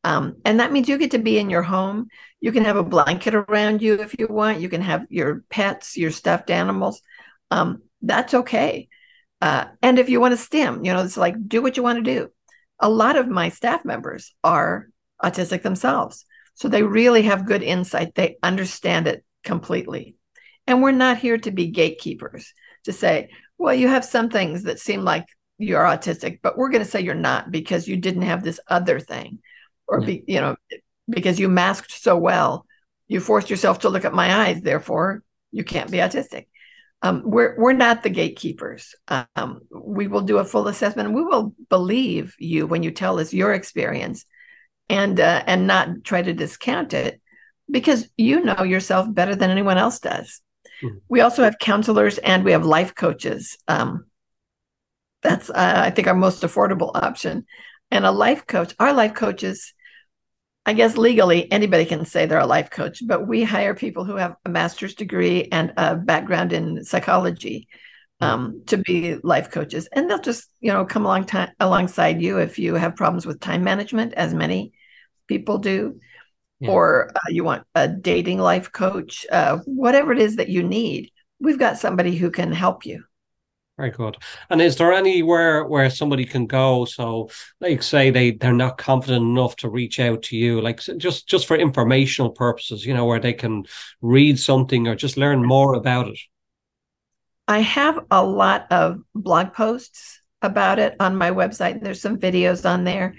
um, 0.07 0.37
and 0.45 0.61
that 0.61 0.71
means 0.71 0.87
you 0.87 0.97
get 0.97 1.11
to 1.11 1.17
be 1.17 1.37
in 1.37 1.49
your 1.49 1.63
home. 1.63 2.07
You 2.39 2.53
can 2.53 2.63
have 2.63 2.77
a 2.77 2.83
blanket 2.83 3.35
around 3.35 3.81
you 3.81 3.95
if 3.95 4.17
you 4.17 4.27
want. 4.29 4.61
You 4.61 4.69
can 4.69 4.81
have 4.81 5.05
your 5.09 5.43
pets, 5.49 5.97
your 5.97 6.11
stuffed 6.11 6.49
animals. 6.49 7.01
Um, 7.51 7.81
that's 8.01 8.33
okay. 8.33 8.87
Uh, 9.41 9.65
and 9.81 9.99
if 9.99 10.07
you 10.07 10.21
want 10.21 10.31
to 10.31 10.37
stim, 10.37 10.85
you 10.85 10.93
know, 10.93 11.03
it's 11.03 11.17
like 11.17 11.35
do 11.45 11.61
what 11.61 11.75
you 11.75 11.83
want 11.83 11.97
to 11.97 12.13
do. 12.13 12.29
A 12.79 12.87
lot 12.87 13.17
of 13.17 13.27
my 13.27 13.49
staff 13.49 13.83
members 13.83 14.33
are 14.45 14.87
autistic 15.21 15.61
themselves. 15.61 16.23
So 16.53 16.69
they 16.69 16.83
really 16.83 17.23
have 17.23 17.45
good 17.45 17.61
insight. 17.61 18.15
They 18.15 18.37
understand 18.41 19.07
it 19.07 19.25
completely. 19.43 20.15
And 20.67 20.81
we're 20.81 20.91
not 20.93 21.17
here 21.17 21.37
to 21.39 21.51
be 21.51 21.67
gatekeepers 21.67 22.53
to 22.85 22.93
say, 22.93 23.31
well, 23.57 23.73
you 23.73 23.89
have 23.89 24.05
some 24.05 24.29
things 24.29 24.63
that 24.63 24.79
seem 24.79 25.01
like 25.01 25.25
you're 25.57 25.83
autistic, 25.83 26.39
but 26.41 26.57
we're 26.57 26.69
going 26.69 26.83
to 26.83 26.89
say 26.89 27.01
you're 27.01 27.13
not 27.13 27.51
because 27.51 27.89
you 27.89 27.97
didn't 27.97 28.21
have 28.21 28.41
this 28.41 28.61
other 28.69 29.01
thing 29.01 29.39
or 29.87 30.01
be, 30.01 30.23
you 30.27 30.41
know, 30.41 30.55
because 31.09 31.39
you 31.39 31.49
masked 31.49 31.91
so 31.91 32.17
well, 32.17 32.65
you 33.07 33.19
forced 33.19 33.49
yourself 33.49 33.79
to 33.79 33.89
look 33.89 34.05
at 34.05 34.13
my 34.13 34.47
eyes. 34.47 34.61
Therefore, 34.61 35.23
you 35.51 35.63
can't 35.63 35.91
be 35.91 35.97
autistic. 35.97 36.47
Um, 37.01 37.21
we're 37.25 37.55
we're 37.57 37.73
not 37.73 38.03
the 38.03 38.09
gatekeepers. 38.09 38.95
Um, 39.07 39.61
we 39.69 40.07
will 40.07 40.21
do 40.21 40.39
a 40.39 40.45
full 40.45 40.67
assessment. 40.67 41.13
We 41.13 41.23
will 41.23 41.53
believe 41.69 42.35
you 42.39 42.65
when 42.65 42.83
you 42.83 42.91
tell 42.91 43.19
us 43.19 43.33
your 43.33 43.53
experience, 43.53 44.25
and 44.89 45.19
uh, 45.19 45.43
and 45.45 45.67
not 45.67 46.03
try 46.03 46.21
to 46.21 46.33
discount 46.33 46.93
it 46.93 47.21
because 47.69 48.09
you 48.17 48.43
know 48.43 48.63
yourself 48.63 49.13
better 49.13 49.35
than 49.35 49.51
anyone 49.51 49.77
else 49.77 49.99
does. 49.99 50.41
Mm-hmm. 50.81 50.97
We 51.07 51.21
also 51.21 51.43
have 51.43 51.59
counselors 51.59 52.17
and 52.17 52.43
we 52.43 52.51
have 52.51 52.65
life 52.65 52.95
coaches. 52.95 53.57
Um, 53.67 54.05
that's 55.21 55.49
uh, 55.49 55.83
I 55.85 55.91
think 55.91 56.07
our 56.07 56.15
most 56.15 56.43
affordable 56.43 56.91
option. 56.95 57.45
And 57.89 58.05
a 58.05 58.11
life 58.11 58.45
coach, 58.45 58.73
our 58.79 58.91
life 58.91 59.13
coaches 59.13 59.73
I 60.67 60.73
guess 60.73 60.97
legally 60.97 61.49
anybody 61.49 61.85
can 61.85 62.03
say 62.03 62.25
they're 62.25 62.39
a 62.39 62.45
life 62.45 62.69
coach, 62.69 63.01
but 63.07 63.25
we 63.25 63.41
hire 63.41 63.73
people 63.73 64.03
who 64.03 64.17
have 64.17 64.35
a 64.43 64.49
master's 64.49 64.95
degree 64.95 65.47
and 65.49 65.71
a 65.77 65.95
background 65.95 66.51
in 66.51 66.83
psychology 66.83 67.69
um, 68.19 68.63
to 68.65 68.75
be 68.75 69.15
life 69.23 69.49
coaches, 69.49 69.87
and 69.93 70.09
they'll 70.09 70.19
just 70.19 70.49
you 70.59 70.73
know 70.73 70.83
come 70.83 71.05
along 71.05 71.23
time, 71.23 71.51
alongside 71.61 72.21
you 72.21 72.39
if 72.39 72.59
you 72.59 72.75
have 72.75 72.97
problems 72.97 73.25
with 73.25 73.39
time 73.39 73.63
management, 73.63 74.13
as 74.15 74.33
many 74.33 74.73
people 75.27 75.57
do, 75.57 76.01
yeah. 76.59 76.69
or 76.69 77.11
uh, 77.15 77.29
you 77.29 77.45
want 77.45 77.63
a 77.73 77.87
dating 77.87 78.39
life 78.39 78.69
coach, 78.73 79.25
uh, 79.31 79.59
whatever 79.65 80.11
it 80.11 80.19
is 80.19 80.35
that 80.35 80.49
you 80.49 80.63
need. 80.63 81.11
We've 81.39 81.59
got 81.59 81.77
somebody 81.77 82.17
who 82.17 82.29
can 82.29 82.51
help 82.51 82.85
you. 82.85 83.05
Very 83.77 83.91
good. 83.91 84.17
And 84.49 84.59
is 84.59 84.75
there 84.75 84.91
anywhere 84.91 85.63
where 85.63 85.89
somebody 85.91 86.25
can 86.25 86.47
go? 86.47 86.85
So, 86.85 87.29
like, 87.61 87.83
say 87.83 88.09
they 88.09 88.31
they're 88.31 88.51
not 88.51 88.79
confident 88.79 89.23
enough 89.23 89.55
to 89.57 89.69
reach 89.69 89.99
out 89.99 90.23
to 90.23 90.37
you, 90.37 90.61
like 90.61 90.79
just 90.97 91.27
just 91.27 91.45
for 91.45 91.55
informational 91.55 92.31
purposes, 92.31 92.85
you 92.87 92.95
know, 92.95 93.05
where 93.05 93.19
they 93.19 93.33
can 93.33 93.65
read 94.01 94.39
something 94.39 94.87
or 94.87 94.95
just 94.95 95.15
learn 95.15 95.45
more 95.45 95.75
about 95.75 96.07
it. 96.07 96.17
I 97.47 97.59
have 97.59 97.99
a 98.09 98.25
lot 98.25 98.65
of 98.71 98.99
blog 99.13 99.53
posts 99.53 100.21
about 100.41 100.79
it 100.79 100.95
on 100.99 101.15
my 101.15 101.29
website. 101.29 101.81
There's 101.81 102.01
some 102.01 102.17
videos 102.17 102.67
on 102.67 102.83
there. 102.83 103.15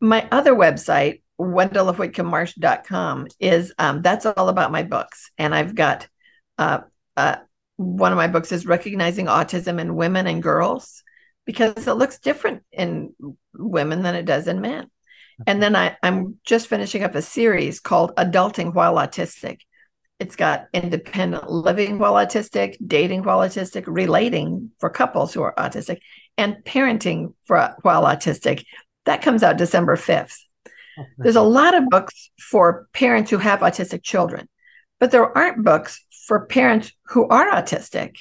My 0.00 0.28
other 0.30 0.54
website, 0.54 1.22
wendelawhitcomb 1.40 3.28
is 3.40 3.74
um, 3.80 4.02
that's 4.02 4.26
all 4.26 4.48
about 4.48 4.70
my 4.70 4.84
books, 4.84 5.32
and 5.38 5.52
I've 5.52 5.74
got 5.74 6.06
uh, 6.56 6.82
uh, 7.16 7.38
one 7.78 8.12
of 8.12 8.18
my 8.18 8.26
books 8.26 8.52
is 8.52 8.66
recognizing 8.66 9.26
autism 9.26 9.80
in 9.80 9.94
women 9.94 10.26
and 10.26 10.42
girls 10.42 11.02
because 11.46 11.86
it 11.86 11.94
looks 11.94 12.18
different 12.18 12.62
in 12.72 13.14
women 13.54 14.02
than 14.02 14.14
it 14.14 14.26
does 14.26 14.48
in 14.48 14.60
men. 14.60 14.90
And 15.46 15.62
then 15.62 15.76
I, 15.76 15.96
I'm 16.02 16.38
just 16.44 16.66
finishing 16.66 17.04
up 17.04 17.14
a 17.14 17.22
series 17.22 17.78
called 17.78 18.14
Adulting 18.16 18.74
While 18.74 18.96
Autistic. 18.96 19.60
It's 20.18 20.34
got 20.34 20.66
independent 20.74 21.48
living 21.48 22.00
while 22.00 22.14
autistic, 22.14 22.76
dating 22.84 23.22
while 23.22 23.38
autistic, 23.38 23.84
relating 23.86 24.72
for 24.80 24.90
couples 24.90 25.32
who 25.32 25.42
are 25.42 25.54
autistic, 25.56 26.00
and 26.36 26.56
parenting 26.64 27.34
for 27.44 27.76
while 27.82 28.02
autistic. 28.02 28.64
That 29.04 29.22
comes 29.22 29.44
out 29.44 29.56
December 29.56 29.96
5th. 29.96 30.36
There's 31.16 31.36
a 31.36 31.42
lot 31.42 31.74
of 31.74 31.88
books 31.88 32.30
for 32.40 32.88
parents 32.92 33.30
who 33.30 33.38
have 33.38 33.60
autistic 33.60 34.02
children, 34.02 34.48
but 34.98 35.12
there 35.12 35.38
aren't 35.38 35.64
books 35.64 36.04
for 36.28 36.46
parents 36.46 36.92
who 37.06 37.26
are 37.28 37.50
autistic 37.50 38.18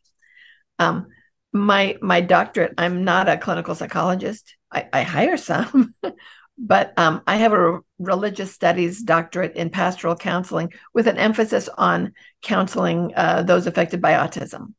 Um, 0.81 1.07
my 1.53 1.97
my 2.03 2.21
doctorate 2.21 2.75
i'm 2.79 3.05
not 3.05 3.29
a 3.29 3.39
clinical 3.39 3.77
psychologist. 3.77 4.57
I, 4.73 4.89
I 4.93 5.03
hire 5.03 5.37
some 5.37 5.95
but 6.59 6.93
um, 6.97 7.23
i 7.29 7.37
have 7.37 7.53
a 7.53 7.79
religious 8.01 8.53
studies 8.53 9.03
doctorate 9.03 9.55
in 9.55 9.71
pastoral 9.71 10.17
counseling 10.17 10.73
with 10.93 11.07
an 11.07 11.17
emphasis 11.17 11.69
on 11.69 12.13
counseling 12.43 13.13
uh, 13.15 13.45
those 13.45 13.69
affected 13.69 14.03
by 14.03 14.15
autism. 14.15 14.75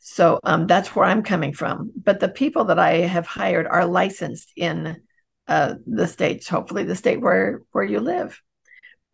So 0.00 0.40
um, 0.44 0.66
that's 0.66 0.94
where 0.94 1.06
i'm 1.06 1.22
coming 1.22 1.54
from. 1.54 1.90
But 1.96 2.20
the 2.20 2.28
people 2.28 2.66
that 2.66 2.78
i 2.78 2.96
have 2.96 3.26
hired 3.26 3.66
are 3.66 3.86
licensed 3.86 4.52
in 4.56 5.00
uh, 5.48 5.76
the 5.86 6.06
states 6.06 6.48
hopefully 6.50 6.84
the 6.84 6.94
state 6.94 7.22
where 7.22 7.62
where 7.72 7.84
you 7.84 8.00
live 8.00 8.38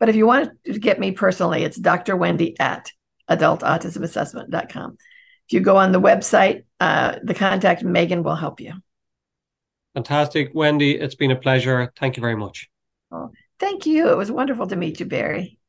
but 0.01 0.09
if 0.09 0.17
you 0.17 0.27
want 0.27 0.51
to 0.65 0.79
get 0.79 0.99
me 0.99 1.13
personally, 1.13 1.63
it's 1.63 1.77
Dr. 1.77 2.17
Wendy 2.17 2.59
at 2.59 2.91
adultautismassessment.com. 3.31 4.97
If 5.47 5.53
you 5.53 5.61
go 5.61 5.77
on 5.77 5.93
the 5.93 6.01
website, 6.01 6.65
uh, 6.81 7.19
the 7.23 7.35
contact 7.35 7.85
Megan 7.85 8.23
will 8.25 8.35
help 8.35 8.61
you. 8.61 8.73
Fantastic. 9.95 10.51
Wendy, 10.55 10.93
it's 10.93 11.15
been 11.15 11.31
a 11.31 11.37
pleasure. 11.37 11.93
Thank 11.97 12.17
you 12.17 12.23
very 12.23 12.37
much. 12.37 12.69
Oh, 13.13 13.31
thank 13.59 13.87
you. 13.87 14.11
It 14.11 14.17
was 14.17 14.33
wonderful 14.33 14.67
to 14.69 14.77
meet 14.77 14.99
you, 15.01 15.07
Barry. 15.07 15.60